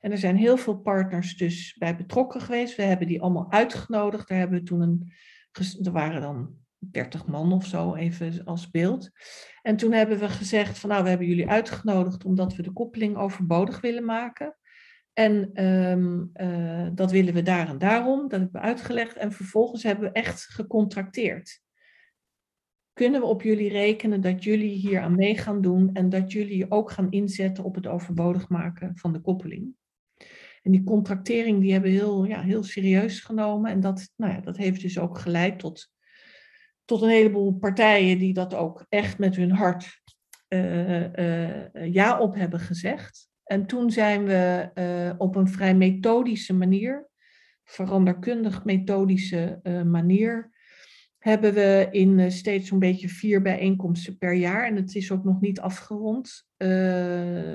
[0.00, 2.76] En er zijn heel veel partners dus bij betrokken geweest.
[2.76, 4.28] We hebben die allemaal uitgenodigd.
[4.28, 5.12] Daar hebben we toen een,
[5.82, 9.10] er waren dan 30 man of zo, even als beeld.
[9.62, 13.16] En toen hebben we gezegd van nou, we hebben jullie uitgenodigd omdat we de koppeling
[13.16, 14.56] overbodig willen maken.
[15.18, 18.20] En ehm, eh, dat willen we daar en daarom.
[18.28, 19.16] Dat hebben we uitgelegd.
[19.16, 21.62] En vervolgens hebben we echt gecontracteerd.
[22.92, 26.70] Kunnen we op jullie rekenen dat jullie hier aan mee gaan doen en dat jullie
[26.70, 29.74] ook gaan inzetten op het overbodig maken van de koppeling?
[30.62, 33.70] En die contractering die hebben heel, ja, heel serieus genomen.
[33.70, 35.90] En dat, nou ja, dat heeft dus ook geleid tot,
[36.84, 40.02] tot een heleboel partijen die dat ook echt met hun hart
[41.72, 43.27] ja op hebben gezegd.
[43.48, 44.70] En toen zijn we
[45.18, 47.08] op een vrij methodische manier,
[47.64, 50.50] veranderkundig methodische manier,
[51.18, 54.66] hebben we in uh, steeds zo'n beetje vier bijeenkomsten per jaar.
[54.66, 56.46] En het is ook nog niet afgerond.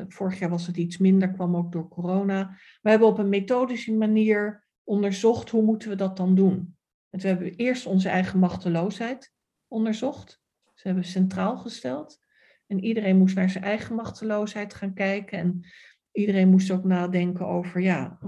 [0.08, 2.58] Vorig jaar was het iets minder, kwam ook door corona.
[2.82, 6.78] We hebben op een methodische manier onderzocht hoe moeten we dat dan doen.
[7.10, 9.34] En we hebben eerst onze eigen machteloosheid
[9.68, 10.42] onderzocht.
[10.74, 12.23] Ze hebben centraal gesteld.
[12.68, 15.38] En iedereen moest naar zijn eigen machteloosheid gaan kijken.
[15.38, 15.66] En
[16.12, 18.20] iedereen moest ook nadenken over ja,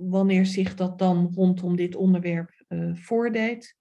[0.00, 3.78] wanneer zich dat dan rondom dit onderwerp uh, voordeed.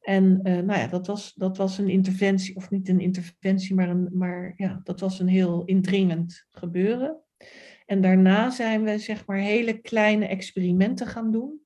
[0.00, 3.88] En uh, nou ja, dat was, dat was een interventie, of niet een interventie, maar,
[3.88, 7.20] een, maar ja, dat was een heel indringend gebeuren.
[7.86, 11.60] En daarna zijn we zeg maar hele kleine experimenten gaan doen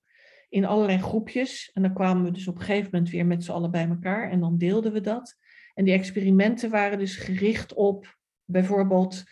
[0.48, 1.70] in allerlei groepjes.
[1.72, 4.30] En dan kwamen we dus op een gegeven moment weer met z'n allen bij elkaar
[4.30, 5.36] en dan deelden we dat.
[5.80, 9.24] En die experimenten waren dus gericht op bijvoorbeeld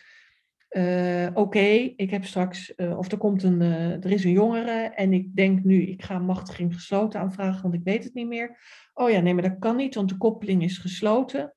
[0.69, 4.89] uh, oké, ik heb straks, uh, of er komt een, uh, er is een jongere
[4.95, 8.57] en ik denk nu, ik ga machtiging gesloten aanvragen, want ik weet het niet meer.
[8.93, 11.55] Oh ja, nee, maar dat kan niet, want de koppeling is gesloten.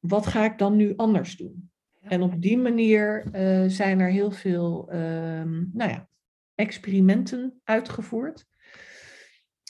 [0.00, 1.70] Wat ga ik dan nu anders doen?
[2.00, 3.28] En op die manier
[3.66, 6.08] zijn er heel veel, ehm, nou ja,
[6.54, 8.46] experimenten uitgevoerd.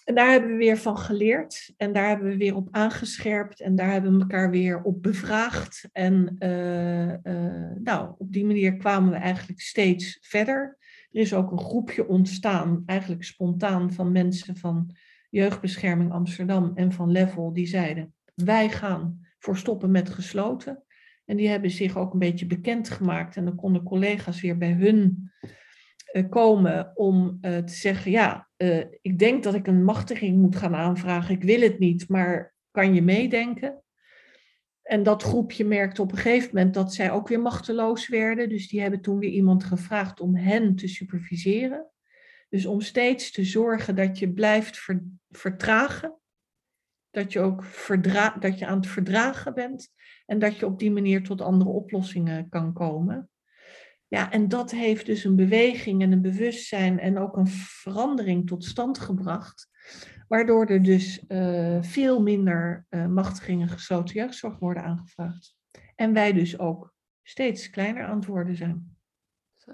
[0.04, 3.74] En daar hebben we weer van geleerd en daar hebben we weer op aangescherpt en
[3.74, 5.88] daar hebben we elkaar weer op bevraagd.
[5.92, 10.78] En uh, uh, nou, op die manier kwamen we eigenlijk steeds verder.
[11.10, 14.96] Er is ook een groepje ontstaan, eigenlijk spontaan van mensen van
[15.30, 20.82] Jeugdbescherming Amsterdam en van Level, die zeiden: wij gaan voor stoppen met gesloten.
[21.24, 25.30] En die hebben zich ook een beetje bekendgemaakt en dan konden collega's weer bij hun
[26.28, 30.74] komen om uh, te zeggen, ja, uh, ik denk dat ik een machtiging moet gaan
[30.74, 31.34] aanvragen.
[31.34, 33.82] Ik wil het niet, maar kan je meedenken?
[34.82, 38.48] En dat groepje merkte op een gegeven moment dat zij ook weer machteloos werden.
[38.48, 41.90] Dus die hebben toen weer iemand gevraagd om hen te superviseren.
[42.48, 46.16] Dus om steeds te zorgen dat je blijft ver, vertragen.
[47.10, 47.64] Dat je ook
[48.40, 49.92] dat je aan het verdragen bent.
[50.26, 53.30] En dat je op die manier tot andere oplossingen kan komen.
[54.12, 58.64] Ja, en dat heeft dus een beweging en een bewustzijn en ook een verandering tot
[58.64, 59.68] stand gebracht.
[60.28, 65.56] Waardoor er dus uh, veel minder uh, machtigingen gesloten jeugdzorg worden aangevraagd.
[65.94, 68.96] En wij dus ook steeds kleiner worden zijn.
[69.54, 69.72] Zo.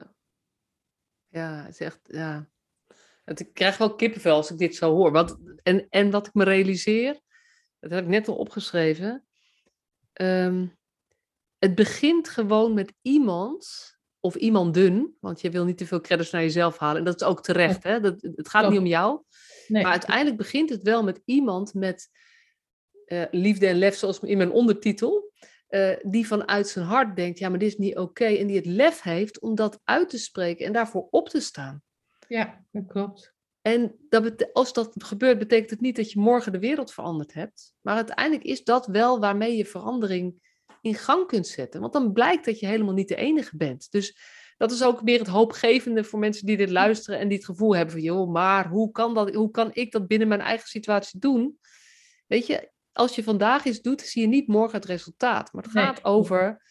[1.28, 2.48] Ja, het is echt, ja.
[3.24, 5.12] Ik krijg wel kippenvel als ik dit zo hoor.
[5.12, 7.20] Wat, en, en wat ik me realiseer,
[7.80, 9.26] dat heb ik net al opgeschreven.
[10.12, 10.76] Um,
[11.58, 13.96] het begint gewoon met iemand
[14.28, 16.98] of iemanden, want je wil niet te veel credits naar jezelf halen.
[16.98, 18.00] En dat is ook terecht, hè?
[18.00, 19.22] Dat, het gaat niet om jou.
[19.66, 19.82] Nee.
[19.82, 22.08] Maar uiteindelijk begint het wel met iemand met
[23.06, 25.32] uh, liefde en lef, zoals in mijn ondertitel.
[25.68, 28.02] Uh, die vanuit zijn hart denkt, ja, maar dit is niet oké.
[28.02, 31.40] Okay, en die het lef heeft om dat uit te spreken en daarvoor op te
[31.40, 31.82] staan.
[32.28, 33.34] Ja, dat klopt.
[33.62, 37.74] En dat als dat gebeurt, betekent het niet dat je morgen de wereld veranderd hebt.
[37.80, 40.47] Maar uiteindelijk is dat wel waarmee je verandering
[40.80, 41.80] in gang kunt zetten.
[41.80, 43.90] Want dan blijkt dat je helemaal niet de enige bent.
[43.90, 44.18] Dus
[44.56, 47.76] dat is ook weer het hoopgevende voor mensen die dit luisteren en die het gevoel
[47.76, 51.20] hebben van, joh, maar hoe kan, dat, hoe kan ik dat binnen mijn eigen situatie
[51.20, 51.58] doen?
[52.26, 55.52] Weet je, als je vandaag iets doet, zie je niet morgen het resultaat.
[55.52, 56.62] Maar het gaat over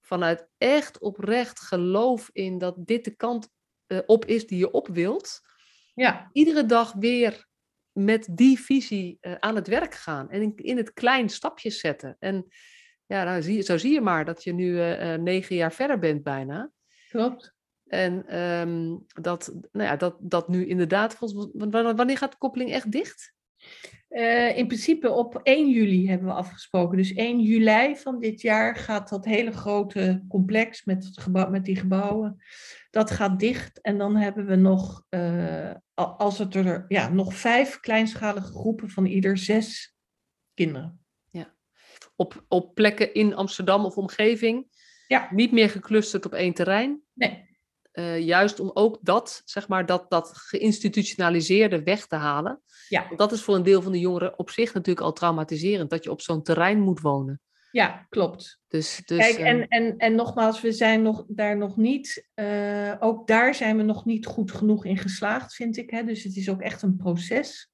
[0.00, 3.48] vanuit echt oprecht geloof in dat dit de kant
[3.86, 5.40] uh, op is die je op wilt.
[5.94, 6.30] Ja.
[6.32, 7.46] Iedere dag weer
[7.92, 12.16] met die visie uh, aan het werk gaan en in, in het klein stapjes zetten.
[12.18, 12.46] En
[13.08, 16.22] ja, nou, zie, zo zie je maar dat je nu uh, negen jaar verder bent
[16.22, 16.70] bijna.
[17.08, 17.54] Klopt.
[17.86, 21.18] En um, dat, nou ja, dat, dat nu inderdaad,
[21.94, 23.34] wanneer gaat de koppeling echt dicht?
[24.08, 26.96] Uh, in principe op 1 juli hebben we afgesproken.
[26.96, 31.64] Dus 1 juli van dit jaar gaat dat hele grote complex met, het gebouw, met
[31.64, 32.42] die gebouwen,
[32.90, 33.80] dat gaat dicht.
[33.80, 39.06] En dan hebben we nog, uh, als het er, ja, nog vijf kleinschalige groepen van
[39.06, 39.96] ieder zes
[40.54, 41.06] kinderen
[42.18, 44.66] op, op plekken in Amsterdam of omgeving.
[45.06, 45.28] Ja.
[45.30, 47.02] Niet meer geclusterd op één terrein.
[47.14, 47.46] Nee.
[47.92, 52.62] Uh, juist om ook dat, zeg maar, dat, dat geïnstitutionaliseerde weg te halen.
[52.88, 53.06] Ja.
[53.06, 56.04] Want dat is voor een deel van de jongeren op zich natuurlijk al traumatiserend, dat
[56.04, 57.40] je op zo'n terrein moet wonen.
[57.70, 58.60] Ja, klopt.
[58.68, 63.26] Dus, dus, Kijk, en, en, en nogmaals, we zijn nog, daar nog niet, uh, ook
[63.26, 65.90] daar zijn we nog niet goed genoeg in geslaagd, vind ik.
[65.90, 66.04] Hè?
[66.04, 67.70] Dus het is ook echt een proces.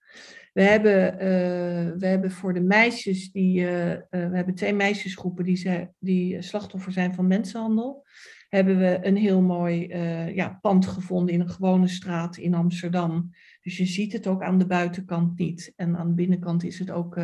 [0.54, 5.44] We hebben, uh, we hebben voor de meisjes die, uh, uh, we hebben twee meisjesgroepen
[5.44, 8.06] die, ze, die slachtoffer zijn van mensenhandel.
[8.48, 13.30] hebben we een heel mooi eh, ja, pand gevonden in een gewone straat in Amsterdam.
[13.62, 15.72] Dus je ziet het ook aan de buitenkant niet.
[15.76, 17.16] En aan de binnenkant is het ook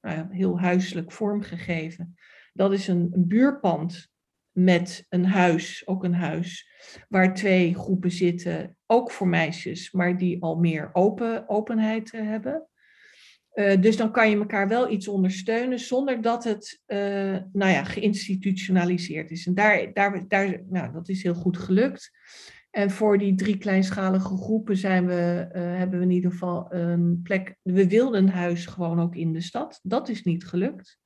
[0.00, 2.14] nou heel huiselijk vormgegeven.
[2.52, 4.08] Dat is een, een buurpand
[4.52, 6.70] met een huis, ook een huis,
[7.08, 12.68] waar twee groepen zitten, ook voor meisjes, maar die al meer open, openheid hebben.
[13.56, 16.98] Uh, dus dan kan je elkaar wel iets ondersteunen zonder dat het uh,
[17.52, 19.46] nou ja, geïnstitutionaliseerd is.
[19.46, 22.10] En daar, daar, daar, nou, dat is heel goed gelukt.
[22.70, 27.20] En voor die drie kleinschalige groepen zijn we, uh, hebben we in ieder geval een
[27.22, 27.56] plek.
[27.62, 29.80] We wilden een huis gewoon ook in de stad.
[29.82, 30.98] Dat is niet gelukt.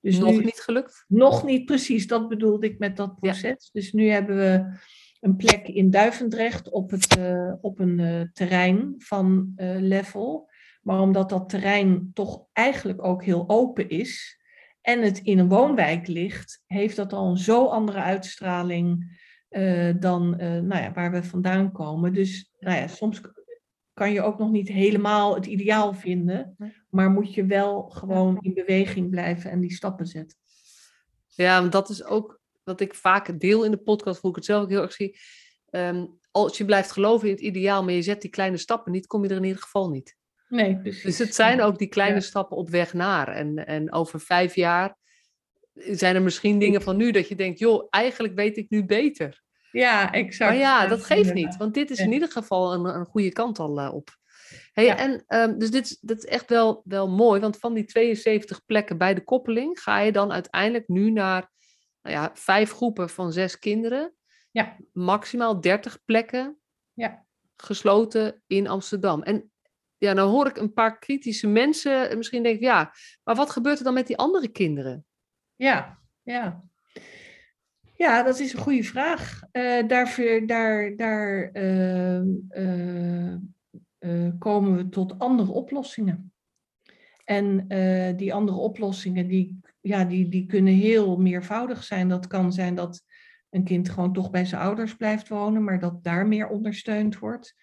[0.00, 1.04] Dus nog nu, niet gelukt?
[1.08, 3.42] Nog niet precies, dat bedoelde ik met dat proces.
[3.42, 3.70] Ja.
[3.72, 4.78] Dus nu hebben we
[5.20, 7.18] een plek in Duivendrecht op, het,
[7.60, 10.50] op een terrein van Level.
[10.82, 14.40] Maar omdat dat terrein toch eigenlijk ook heel open is
[14.80, 19.20] en het in een woonwijk ligt, heeft dat al een zo andere uitstraling
[19.50, 22.12] uh, dan uh, nou ja, waar we vandaan komen.
[22.12, 23.20] Dus nou ja, soms
[23.92, 26.56] kan je ook nog niet helemaal het ideaal vinden,
[26.90, 30.38] maar moet je wel gewoon in beweging blijven en die stappen zetten.
[31.26, 34.44] Ja, want dat is ook wat ik vaak deel in de podcast, hoe ik het
[34.44, 35.18] zelf ook heel erg zie.
[35.70, 39.06] Um, als je blijft geloven in het ideaal, maar je zet die kleine stappen niet,
[39.06, 40.16] kom je er in ieder geval niet.
[40.52, 41.02] Nee, precies.
[41.02, 42.20] Dus het zijn ook die kleine ja.
[42.20, 43.28] stappen op weg naar.
[43.28, 44.96] En, en over vijf jaar
[45.74, 49.42] zijn er misschien dingen van nu dat je denkt, joh, eigenlijk weet ik nu beter.
[49.70, 50.50] Ja, exact.
[50.50, 53.58] Maar ja, dat geeft niet, want dit is in ieder geval een, een goede kant
[53.58, 54.16] al uh, op.
[54.72, 54.96] Hey, ja.
[54.96, 58.98] en, um, dus dit, dit is echt wel, wel mooi, want van die 72 plekken
[58.98, 61.50] bij de koppeling ga je dan uiteindelijk nu naar
[62.02, 64.14] nou ja, vijf groepen van zes kinderen.
[64.50, 64.76] Ja.
[64.92, 66.58] Maximaal 30 plekken
[66.92, 67.26] ja.
[67.56, 69.22] gesloten in Amsterdam.
[69.22, 69.51] En
[70.02, 72.92] ja, dan hoor ik een paar kritische mensen misschien denken, ja,
[73.24, 75.04] maar wat gebeurt er dan met die andere kinderen?
[75.56, 76.64] Ja, ja.
[77.96, 79.42] Ja, dat is een goede vraag.
[79.52, 82.22] Uh, daar daar, daar uh,
[84.00, 86.32] uh, komen we tot andere oplossingen.
[87.24, 87.66] En
[88.16, 92.08] die andere oplossingen, die, ja, die, die kunnen heel meervoudig zijn.
[92.08, 93.04] Dat kan zijn dat
[93.50, 97.54] een kind gewoon toch bij zijn ouders blijft wonen, maar dat daar meer ondersteund wordt.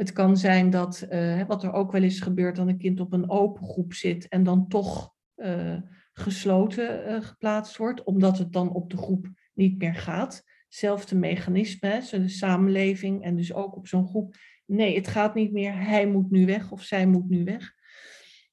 [0.00, 3.12] Het kan zijn dat, uh, wat er ook wel eens gebeurt, dat een kind op
[3.12, 5.76] een open groep zit en dan toch uh,
[6.12, 10.44] gesloten uh, geplaatst wordt, omdat het dan op de groep niet meer gaat.
[10.68, 14.34] Zelfde mechanisme, de samenleving en dus ook op zo'n groep.
[14.66, 17.74] Nee, het gaat niet meer, hij moet nu weg of zij moet nu weg.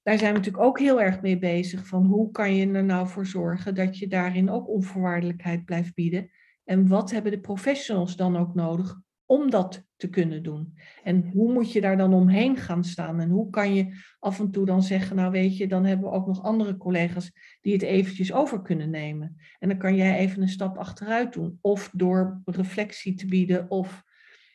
[0.04, 3.08] Daar zijn we natuurlijk ook heel erg mee bezig van hoe kan je er nou
[3.08, 6.30] voor zorgen dat je daarin ook onvoorwaardelijkheid blijft bieden.
[6.64, 10.78] En wat hebben de professionals dan ook nodig om dat te kunnen doen.
[11.04, 13.20] En hoe moet je daar dan omheen gaan staan?
[13.20, 16.16] En hoe kan je af en toe dan zeggen, nou weet je, dan hebben we
[16.16, 19.36] ook nog andere collega's die het eventjes over kunnen nemen.
[19.60, 21.58] En dan kan jij even een stap achteruit doen.
[21.62, 23.70] Of door reflectie te bieden.
[23.72, 24.04] Of,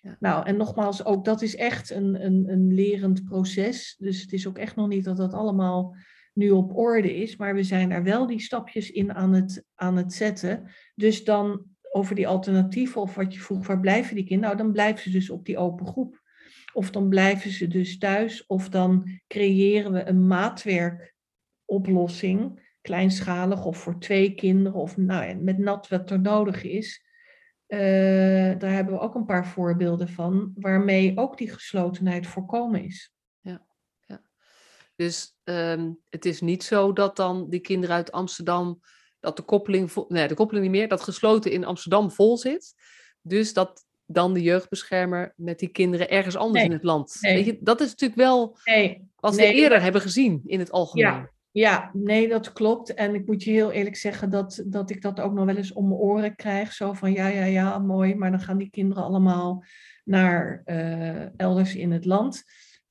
[0.01, 0.17] ja.
[0.21, 3.97] nou, en nogmaals, ook dat is echt een, een, een lerend proces.
[3.99, 5.97] Dus het is ook echt nog niet dat dat allemaal
[6.35, 7.37] nu op orde is.
[7.37, 10.71] Maar we zijn daar wel die stapjes in aan het, aan het zetten.
[10.95, 14.57] Dus dan over die alternatieven of wat je vroeg, waar blijven die kinderen?
[14.57, 16.21] Nou, dan blijven ze dus op die open groep.
[16.73, 23.99] Of dan blijven ze dus thuis, of dan creëren we een maatwerkoplossing, kleinschalig of voor
[23.99, 27.11] twee kinderen, of nou, met nat wat er nodig is.
[27.69, 27.79] Uh,
[28.59, 33.15] daar hebben we ook een paar voorbeelden van, waarmee ook die geslotenheid voorkomen is.
[33.41, 33.67] Ja.
[34.97, 38.81] Dus um, het is niet zo dat dan die kinderen uit Amsterdam
[39.23, 42.75] dat de koppeling, nee, de koppeling niet meer, dat gesloten in Amsterdam vol zit.
[43.21, 47.19] Dus dat dan de jeugdbeschermer met die kinderen ergens anders nee, in het land.
[47.21, 47.35] nee.
[47.35, 51.07] Weet je, dat is natuurlijk wel Nee, wat we eerder hebben gezien in het algemeen.
[51.07, 51.31] Ja.
[51.51, 52.95] Ja, nee, dat klopt.
[52.95, 55.73] En ik moet je heel eerlijk zeggen dat, dat ik dat ook nog wel eens
[55.73, 56.73] om mijn oren krijg.
[56.73, 59.65] Zo van ja, ja, ja, mooi, maar dan gaan die kinderen allemaal
[60.05, 62.45] naar eh, elders in het land.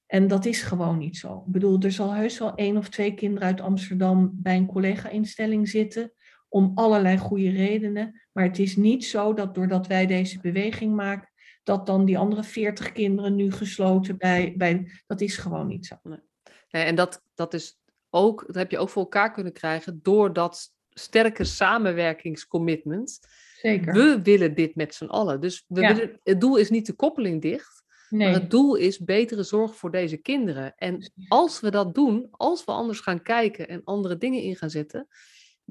[0.05, 1.43] En dat is gewoon niet zo.
[1.45, 5.69] Ik bedoel, er zal heus wel één of twee kinderen uit Amsterdam bij een collega-instelling
[5.69, 6.13] zitten.
[6.53, 8.21] Om allerlei goede redenen.
[8.31, 11.29] Maar het is niet zo dat doordat wij deze beweging maken,
[11.63, 14.53] dat dan die andere veertig kinderen nu gesloten bij.
[14.57, 15.95] bij dat is gewoon niet zo.
[16.03, 17.79] Nee, en dat, dat is
[18.09, 23.19] ook, dat heb je ook voor elkaar kunnen krijgen door dat sterke samenwerkingscommitment.
[23.57, 23.93] Zeker.
[23.93, 25.41] We willen dit met z'n allen.
[25.41, 25.95] Dus we Ja.
[25.95, 29.91] willen, het doel is niet de koppeling dicht, maar het doel is betere zorg voor
[29.91, 30.75] deze kinderen.
[30.75, 34.69] En als we dat doen, als we anders gaan kijken en andere dingen in gaan
[34.69, 35.07] zetten,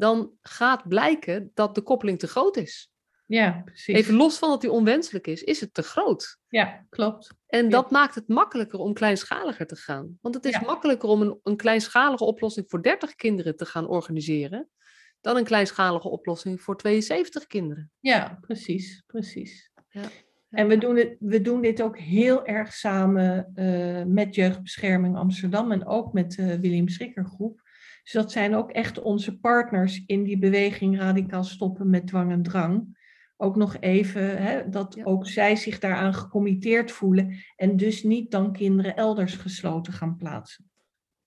[0.01, 2.91] dan gaat blijken dat de koppeling te groot is.
[3.27, 3.95] Ja, precies.
[3.97, 6.39] Even los van dat die onwenselijk is, is het te groot.
[6.49, 7.35] Ja, klopt.
[7.47, 7.71] En Ja.
[7.71, 10.19] dat maakt het makkelijker om kleinschaliger te gaan.
[10.21, 10.61] Want het is Ja.
[10.67, 14.69] makkelijker om een, een kleinschalige oplossing voor 30 kinderen te gaan organiseren,
[15.21, 17.91] dan een kleinschalige oplossing voor 72 kinderen.
[18.01, 19.71] Ja, precies, precies.
[19.89, 20.03] Ja.
[20.51, 25.73] En we doen, het, we doen dit ook heel erg samen uh, met Jeugdbescherming Amsterdam
[25.73, 27.61] en ook met de William Schrikker Groep.
[28.11, 32.43] Dus dat zijn ook echt onze partners in die beweging radicaal stoppen met dwang en
[32.43, 32.99] drang.
[33.37, 35.05] Ook nog even hè, dat Ja.
[35.05, 40.71] ook zij zich daaraan gecommitteerd voelen en dus niet dan kinderen elders gesloten gaan plaatsen.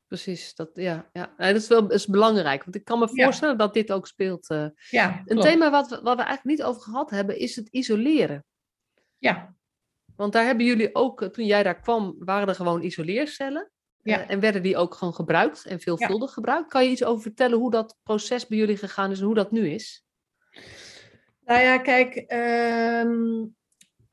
[0.07, 1.33] Precies, dat, ja, ja.
[1.37, 2.63] Dat is wel dat is belangrijk.
[2.63, 3.23] Want ik kan me Ja.
[3.23, 4.49] voorstellen dat dit ook speelt.
[4.49, 4.67] eh.
[4.89, 5.41] Ja, Een klopt.
[5.41, 8.45] thema wat we, wat we eigenlijk niet over gehad hebben, is het isoleren.
[9.17, 9.55] Ja,
[10.15, 13.71] Want daar hebben jullie ook, eh, toen jij daar kwam, waren er gewoon isoleercellen.
[14.03, 14.21] Ja.
[14.21, 16.69] Eh, en werden die ook gewoon gebruikt en veelvuldig gebruikt.
[16.69, 19.51] Kan je iets over vertellen hoe dat proces bij jullie gegaan is en hoe dat
[19.51, 20.05] nu is?
[21.45, 23.45] Nou ja, kijk, ehm,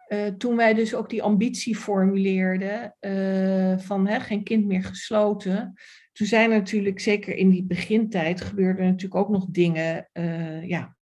[0.06, 5.74] eh, toen wij dus ook die ambitie formuleerden eh, van hè, geen kind meer gesloten,
[6.12, 10.08] toen zijn er natuurlijk, zeker in die begintijd, gebeurden er natuurlijk ook nog dingen,
[10.66, 10.96] ja,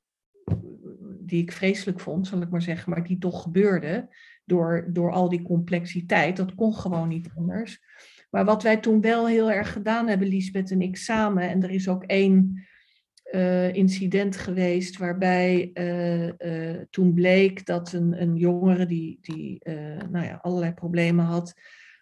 [1.20, 4.10] die ik vreselijk vond, zal ik maar zeggen, maar die toch gebeurden
[4.46, 6.38] door, door al die complexiteit.
[6.38, 7.82] Dat kon gewoon niet anders.
[8.36, 11.70] Maar wat wij toen wel heel erg gedaan hebben, Lisbeth en ik samen, en er
[11.70, 12.66] is ook één
[13.24, 19.62] eh, incident geweest waarbij eh, eh, toen bleek dat een, een jongere die, die
[20.10, 21.54] nou ja, allerlei problemen had,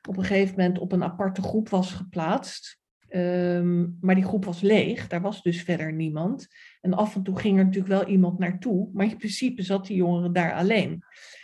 [0.08, 2.80] op een gegeven moment op een aparte groep was geplaatst.
[3.08, 6.48] Ehm, maar die groep was leeg, daar was dus verder niemand.
[6.82, 9.98] En af en toe ging er natuurlijk wel iemand naartoe, maar in principe zat die
[9.98, 11.04] jongere daar alleen.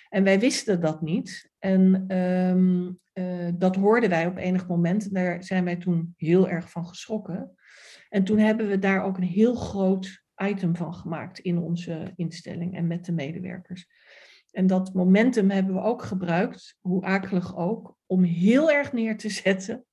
[0.10, 1.52] En wij wisten dat niet.
[1.60, 5.06] En ehm, eh, dat hoorden wij op enig moment.
[5.08, 7.56] En daar zijn wij toen heel erg van geschrokken.
[8.10, 12.76] En toen hebben we daar ook een heel groot item van gemaakt in onze instelling
[12.76, 13.88] en met de medewerkers.
[14.52, 19.30] En dat momentum hebben we ook gebruikt, hoe akelig ook, om heel erg neer te
[19.44, 19.86] zetten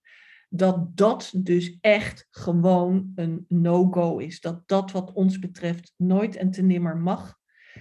[0.48, 4.40] dat dat dus echt gewoon een no-go is.
[4.40, 7.35] Dat dat wat ons betreft nooit en te nimmer mag.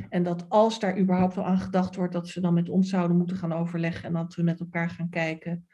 [0.09, 3.17] En dat als daar überhaupt wel aan gedacht wordt, dat ze dan met ons zouden
[3.17, 5.67] moeten gaan overleggen en dat we met elkaar gaan kijken.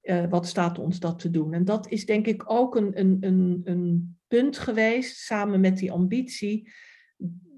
[0.00, 1.52] eh, wat staat ons dat te doen?
[1.52, 5.92] En dat is denk ik ook een, een, een, een punt geweest, samen met die
[5.92, 6.72] ambitie,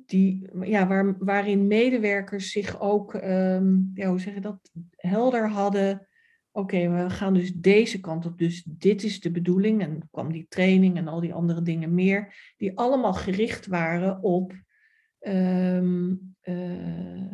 [0.07, 6.09] die, ja, waar, waarin medewerkers zich ook, ehm, ja, hoe zeg je dat, helder hadden.
[6.53, 9.83] Oké, we gaan dus deze kant op, dus dit is de bedoeling.
[9.83, 14.53] En kwam die training en al die andere dingen meer, die allemaal gericht waren op
[15.19, 17.33] ehm, eh,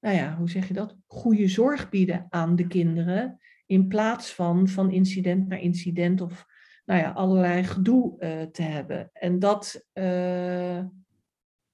[0.00, 0.96] nou ja, hoe zeg je dat?
[1.06, 3.38] Goede zorg bieden aan de kinderen.
[3.66, 6.46] In plaats van van incident naar incident of
[6.88, 9.10] nou ja, allerlei gedoe eh, te hebben.
[9.12, 10.84] En dat, eh,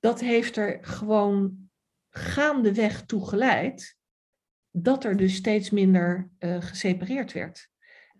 [0.00, 1.68] dat heeft er gewoon
[2.10, 3.98] gaandeweg toe geleid
[4.70, 7.68] dat er dus steeds minder eh, gesepareerd werd.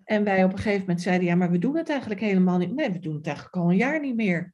[0.04, 2.74] En wij op een gegeven moment zeiden, ja, maar we doen het eigenlijk helemaal niet.
[2.74, 4.53] Nee, we doen het eigenlijk al een jaar niet meer.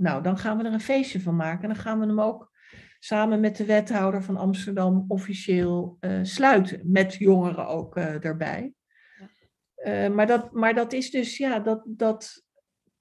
[0.00, 1.62] Nou, dan gaan we er een feestje van maken.
[1.62, 2.52] En dan gaan we hem ook
[2.98, 6.80] samen met de wethouder van Amsterdam officieel eh, sluiten.
[6.84, 8.72] Met jongeren ook eh, erbij.
[9.74, 12.44] Eh, maar, dat, maar dat is dus, ja, dat, dat,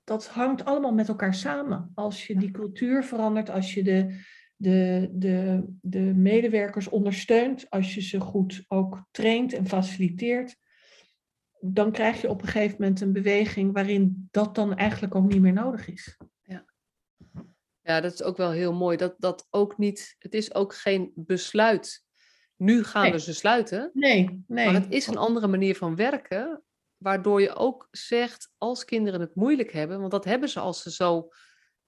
[0.04, 1.92] dat hangt allemaal met elkaar samen.
[1.94, 4.24] Als je die cultuur verandert, als je de,
[4.56, 10.56] de, de, de medewerkers ondersteunt, als je ze goed ook traint en faciliteert,
[11.60, 15.42] dan krijg je op een gegeven moment een beweging waarin dat dan eigenlijk ook niet
[15.42, 16.18] meer nodig is.
[17.90, 18.98] Ja, dat is ook wel heel mooi.
[18.98, 22.04] Dat, dat ook niet, het is ook geen besluit.
[22.56, 23.12] Nu gaan Nee.
[23.12, 23.90] we ze sluiten.
[23.94, 24.66] Nee, nee.
[24.66, 26.64] Maar het is een andere manier van werken,
[26.98, 30.92] waardoor je ook zegt, als kinderen het moeilijk hebben, want dat hebben ze als ze
[30.92, 31.28] zo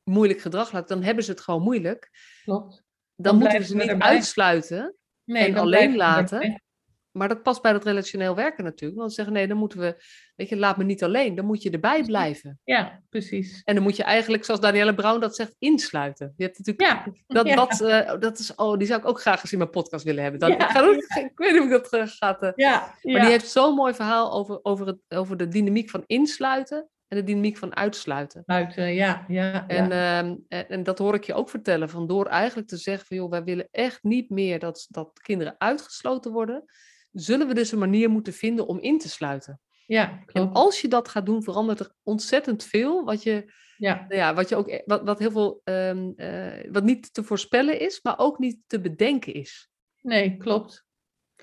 [0.04, 2.10] moeilijk gedrag laten, dan hebben ze het gewoon moeilijk.
[2.44, 2.70] Klopt.
[2.76, 2.84] Dan,
[3.16, 4.08] Dan moeten we ze niet erbij.
[4.08, 6.62] uitsluiten, Nee, en alleen laten.
[7.12, 9.00] Maar dat past bij dat relationeel werken natuurlijk.
[9.00, 10.04] Want ze zeggen, nee, dan moeten we,
[10.36, 12.60] weet je, laat me niet alleen, dan moet je erbij blijven.
[12.64, 13.62] Ja, precies.
[13.64, 16.34] En dan moet je eigenlijk, zoals Danielle Brown dat zegt, insluiten.
[16.38, 17.56] Je hebt natuurlijk Ja, Dat, ja.
[17.56, 20.22] dat, eh, dat is, oh, die zou ik ook graag eens in mijn podcast willen
[20.24, 20.40] hebben.
[20.40, 20.56] Dan, Ja.
[20.56, 22.42] ik, ga ook- ik weet niet of ik dat eh, gaat.
[22.44, 26.04] eh, ja, Maar die heeft zo'n mooi verhaal over, over, het, over de dynamiek van
[26.08, 28.44] insluiten en de dynamiek van uitsluiten.
[28.46, 29.68] Buiten, ja, ja.
[29.68, 30.20] En, ja.
[30.20, 31.90] ehm, en, en dat hoor ik je ook vertellen.
[31.90, 35.56] Van door eigenlijk te zeggen van joh, wij willen echt niet meer dat, dat kinderen
[35.58, 36.64] uitgesloten worden.
[37.12, 39.60] Zullen we dus een manier moeten vinden om in te sluiten.
[39.86, 40.56] ja, En klopt.
[40.56, 43.04] als je dat gaat doen, verandert er ontzettend veel.
[43.04, 46.84] Wat je, Ja, nou ja, wat je ook, wat, wat heel veel, ehm, eh, wat
[46.84, 49.70] niet te voorspellen is, maar ook niet te bedenken is.
[50.02, 50.86] nee, klopt.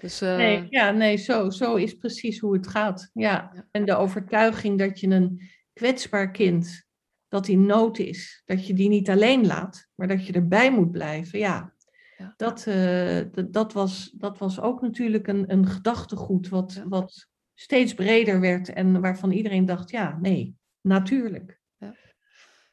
[0.00, 3.10] Dus, eh, Nee, ja, nee, zo, zo is precies hoe het gaat.
[3.12, 3.50] Ja.
[3.54, 3.66] Ja.
[3.70, 5.40] En de overtuiging dat je een
[5.72, 6.86] kwetsbaar kind,
[7.28, 10.90] dat in nood is, dat je die niet alleen laat, maar dat je erbij moet
[10.90, 11.38] blijven.
[11.38, 11.74] Ja,
[12.18, 12.34] Ja.
[12.36, 16.88] Dat, eh, dat, was, dat was ook natuurlijk een, een gedachtegoed wat, Ja.
[16.88, 21.60] wat steeds breder werd en waarvan iedereen dacht, ja, nee, natuurlijk.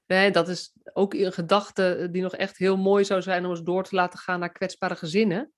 [0.08, 3.64] Nee, dat is ook een gedachte die nog echt heel mooi zou zijn om eens
[3.64, 5.52] door te laten gaan naar kwetsbare gezinnen.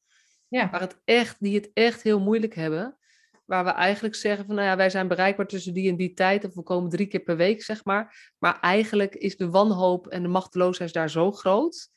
[0.47, 0.69] Ja.
[0.69, 2.97] Waar het echt, die het echt heel moeilijk hebben.
[3.45, 6.45] Waar we eigenlijk zeggen van, nou ja, wij zijn bereikbaar tussen die en die tijd.
[6.45, 8.33] Of we komen drie keer per week, zeg maar.
[8.37, 11.89] Maar eigenlijk is de wanhoop en de machteloosheid daar zo groot.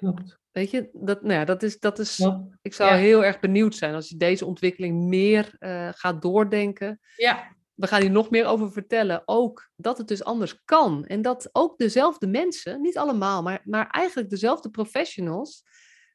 [0.00, 0.38] Klopt.
[0.50, 2.18] Weet je, dat, nou ja, dat is, dat is
[2.62, 2.96] ik zou Ja.
[2.96, 7.00] heel erg benieuwd zijn als je deze ontwikkeling meer eh, gaat doordenken.
[7.16, 9.22] Ja, We gaan hier nog meer over vertellen.
[9.24, 11.06] Ook dat het dus anders kan.
[11.06, 15.62] En dat ook dezelfde mensen, niet allemaal, maar, maar eigenlijk dezelfde professionals,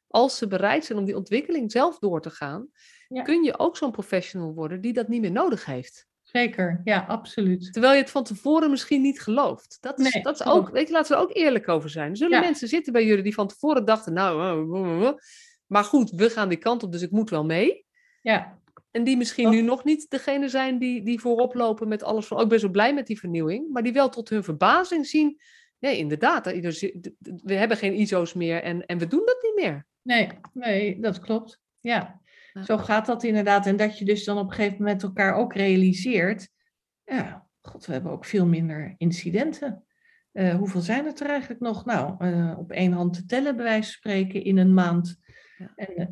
[0.08, 2.68] als ze bereid zijn om die ontwikkeling zelf door te gaan,
[3.08, 3.22] Ja.
[3.22, 6.08] kun je ook zo'n professional worden die dat niet meer nodig heeft.
[6.40, 6.82] Zeker.
[6.84, 7.74] Ja, absoluut.
[7.74, 9.78] Terwijl je het van tevoren misschien niet gelooft.
[9.82, 12.10] Dat is, Nee, dat is ook, weet je, laten we er ook eerlijk over zijn.
[12.12, 12.44] Er zullen Ja.
[12.44, 15.14] mensen zitten bij jullie die van tevoren dachten, nou, eh, eh, eh,
[15.66, 17.86] maar goed, we gaan die kant op, dus ik moet wel mee.
[18.22, 18.60] Ja,
[18.92, 22.38] En die misschien nu nog niet degene zijn die, die voorop lopen met alles van,
[22.38, 23.72] oh, ik ben zo blij met die vernieuwing.
[23.72, 25.42] Maar die wel tot hun verbazing zien,
[25.80, 26.62] nee, inderdaad, er
[27.44, 29.86] we hebben geen ISO's meer en, en we doen dat niet meer.
[30.02, 31.60] nee, nee, dat klopt.
[31.80, 32.22] Ja.
[32.64, 33.66] Zo gaat dat inderdaad.
[33.66, 36.50] En dat je dus dan op een gegeven moment elkaar ook realiseert.
[37.04, 39.86] Ja, god, we hebben ook veel minder incidenten.
[40.36, 41.86] Eh, hoeveel zijn het er eigenlijk nog?
[41.86, 45.20] Nou, eh, op één hand te tellen, bij wijze van spreken, in een maand.
[45.58, 45.72] Ja.
[45.76, 46.12] En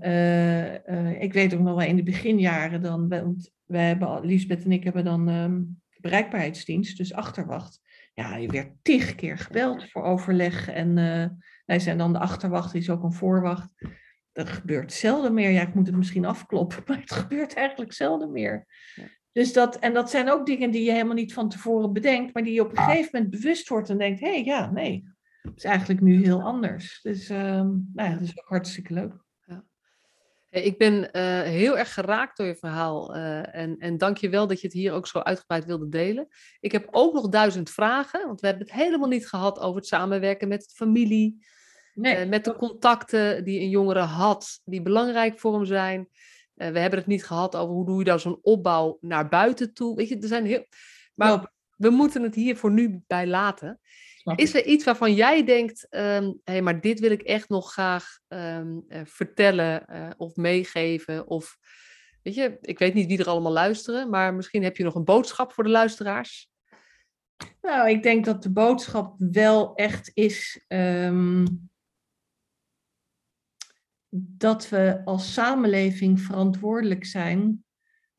[0.86, 4.72] eh, ik weet ook nog wel in de beginjaren dan, want wij hebben, Lisbeth en
[4.72, 5.62] ik hebben dan ehm,
[5.98, 7.82] bereikbaarheidsdienst, dus achterwacht.
[8.14, 10.70] Ja, je werd tig keer gebeld voor overleg.
[10.70, 10.96] En
[11.66, 13.70] wij zijn dan de achterwacht, die is ook een voorwacht.
[14.34, 15.49] Dat gebeurt zelden meer.
[15.49, 18.65] Ja, ik moet het misschien afkloppen, maar het gebeurt eigenlijk zelden meer.
[18.95, 19.03] Ja.
[19.31, 22.43] Dus dat, en dat zijn ook dingen die je helemaal niet van tevoren bedenkt, maar
[22.43, 25.03] die je op een gegeven moment bewust wordt en denkt, hé, hey, ja, nee,
[25.41, 26.99] het is eigenlijk nu heel anders.
[27.01, 29.23] Dus ehm, nou ja, dat is ook hartstikke leuk.
[30.49, 34.47] Ik ben eh, heel erg geraakt door je verhaal eh, en, en dank je wel
[34.47, 36.27] dat je het hier ook zo uitgebreid wilde delen.
[36.59, 39.88] Ik heb ook nog duizend vragen, want we hebben het helemaal niet gehad over het
[39.88, 41.45] samenwerken met de familie,
[41.94, 46.10] Nee, eh, met de contacten die een jongere had, die belangrijk voor hem zijn.
[46.56, 49.74] Eh, we hebben het niet gehad over hoe doe je dan zo'n opbouw naar buiten
[49.74, 49.96] toe.
[49.96, 50.66] Weet je, er zijn heel...
[51.16, 53.80] Maar we moeten het hier voor nu bij laten.
[54.36, 58.20] Is er iets waarvan jij denkt, hé, hey, maar dit wil ik echt nog graag
[58.28, 59.86] ehm, eh, vertellen
[60.18, 61.28] of meegeven?
[61.28, 61.58] Of,
[62.22, 65.04] weet je, ik weet niet wie er allemaal luisteren, maar misschien heb je nog een
[65.04, 66.52] boodschap voor de luisteraars.
[67.62, 71.46] Nou, ik denk dat de boodschap wel echt is ehm,
[74.16, 77.64] dat we als samenleving verantwoordelijk zijn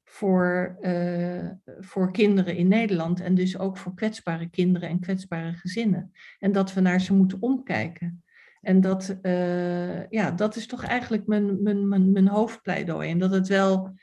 [0.05, 6.13] voor, eh, voor kinderen in Nederland en dus ook voor kwetsbare kinderen en kwetsbare gezinnen.
[6.39, 8.25] En dat we naar ze moeten omkijken.
[8.61, 13.11] En dat, eh, ja, dat is toch eigenlijk mijn, mijn, mijn, mijn hoofdpleidooi.
[13.11, 13.95] En dat het wel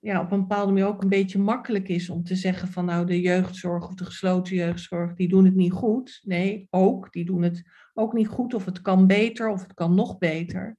[0.00, 3.06] ja, op een bepaalde manier ook een beetje makkelijk is om te zeggen van nou
[3.06, 6.20] de jeugdzorg of de gesloten jeugdzorg, die doen het niet goed.
[6.22, 7.62] Nee, ook, die doen het
[7.94, 10.76] ook niet goed of het kan beter of het kan nog beter.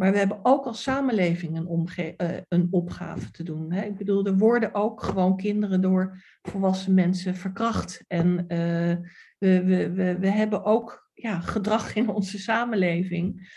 [0.00, 3.72] Maar we hebben ook als samenleving een, eh, een opgave te doen.
[3.72, 3.84] Hè?
[3.84, 8.04] Ik bedoel, er worden ook gewoon kinderen door volwassen mensen verkracht.
[8.06, 8.96] En eh,
[9.38, 13.52] we, we, we, hebben ook ja, gedrag in onze samenleving.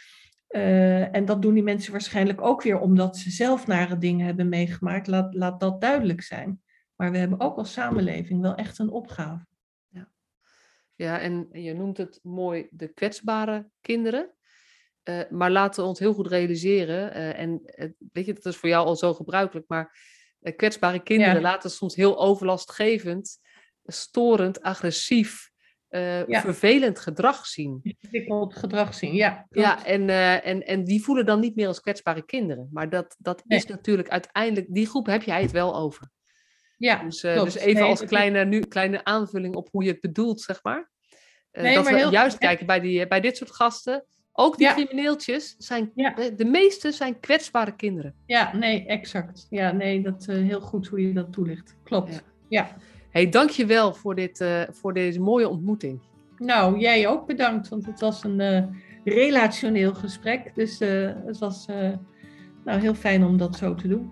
[0.47, 4.49] Eh, en dat doen die mensen waarschijnlijk ook weer omdat ze zelf nare dingen hebben
[4.49, 5.07] meegemaakt.
[5.07, 6.61] Laat, laat dat duidelijk zijn.
[6.95, 9.45] Maar we hebben ook als samenleving wel echt een opgave.
[10.95, 14.33] Ja, en je noemt het mooi de kwetsbare kinderen.
[15.03, 18.55] Eh, maar laten we ons heel goed realiseren, eh, en eh, weet je, dat is
[18.55, 19.97] voor jou al zo gebruikelijk, maar
[20.55, 21.41] kwetsbare kinderen Ja.
[21.41, 23.39] laten soms heel overlastgevend,
[23.85, 25.51] storend, agressief,
[26.27, 26.41] Ja.
[26.41, 27.81] vervelend gedrag zien.
[28.01, 29.29] Ontwikkeld gedrag zien, ja.
[29.49, 29.67] klopt.
[29.67, 30.09] Ja, en,
[30.43, 32.69] en, en die voelen dan niet meer als kwetsbare kinderen.
[32.71, 33.57] Maar dat, dat Nee.
[33.57, 36.09] is natuurlijk uiteindelijk, die groep heb jij het wel over.
[36.77, 40.41] ja Dus, dus even Nee, als kleine, nu, kleine aanvulling op hoe je het bedoelt,
[40.41, 40.91] zeg maar.
[41.51, 44.05] Nee, dat maar we heel- juist kijken bij, die, bij dit soort gasten.
[44.35, 44.73] Ook die Ja.
[44.73, 46.13] crimineeltjes zijn, Ja.
[46.35, 48.13] de, meeste zijn kwetsbare kinderen.
[48.25, 49.47] Ja, nee, exact.
[49.49, 51.75] Ja, nee, dat uh, heel goed hoe je dat toelicht.
[51.83, 52.13] Klopt.
[52.13, 52.21] Ja.
[52.47, 52.75] Ja.
[53.09, 55.99] hey, dank je wel voor, dit, uh, voor deze mooie ontmoeting.
[56.37, 58.63] Nou, jij ook bedankt, want het was een uh,
[59.03, 60.55] relationeel gesprek.
[60.55, 60.79] Dus
[61.25, 61.65] het was
[62.63, 64.11] nou, heel fijn om dat zo te doen.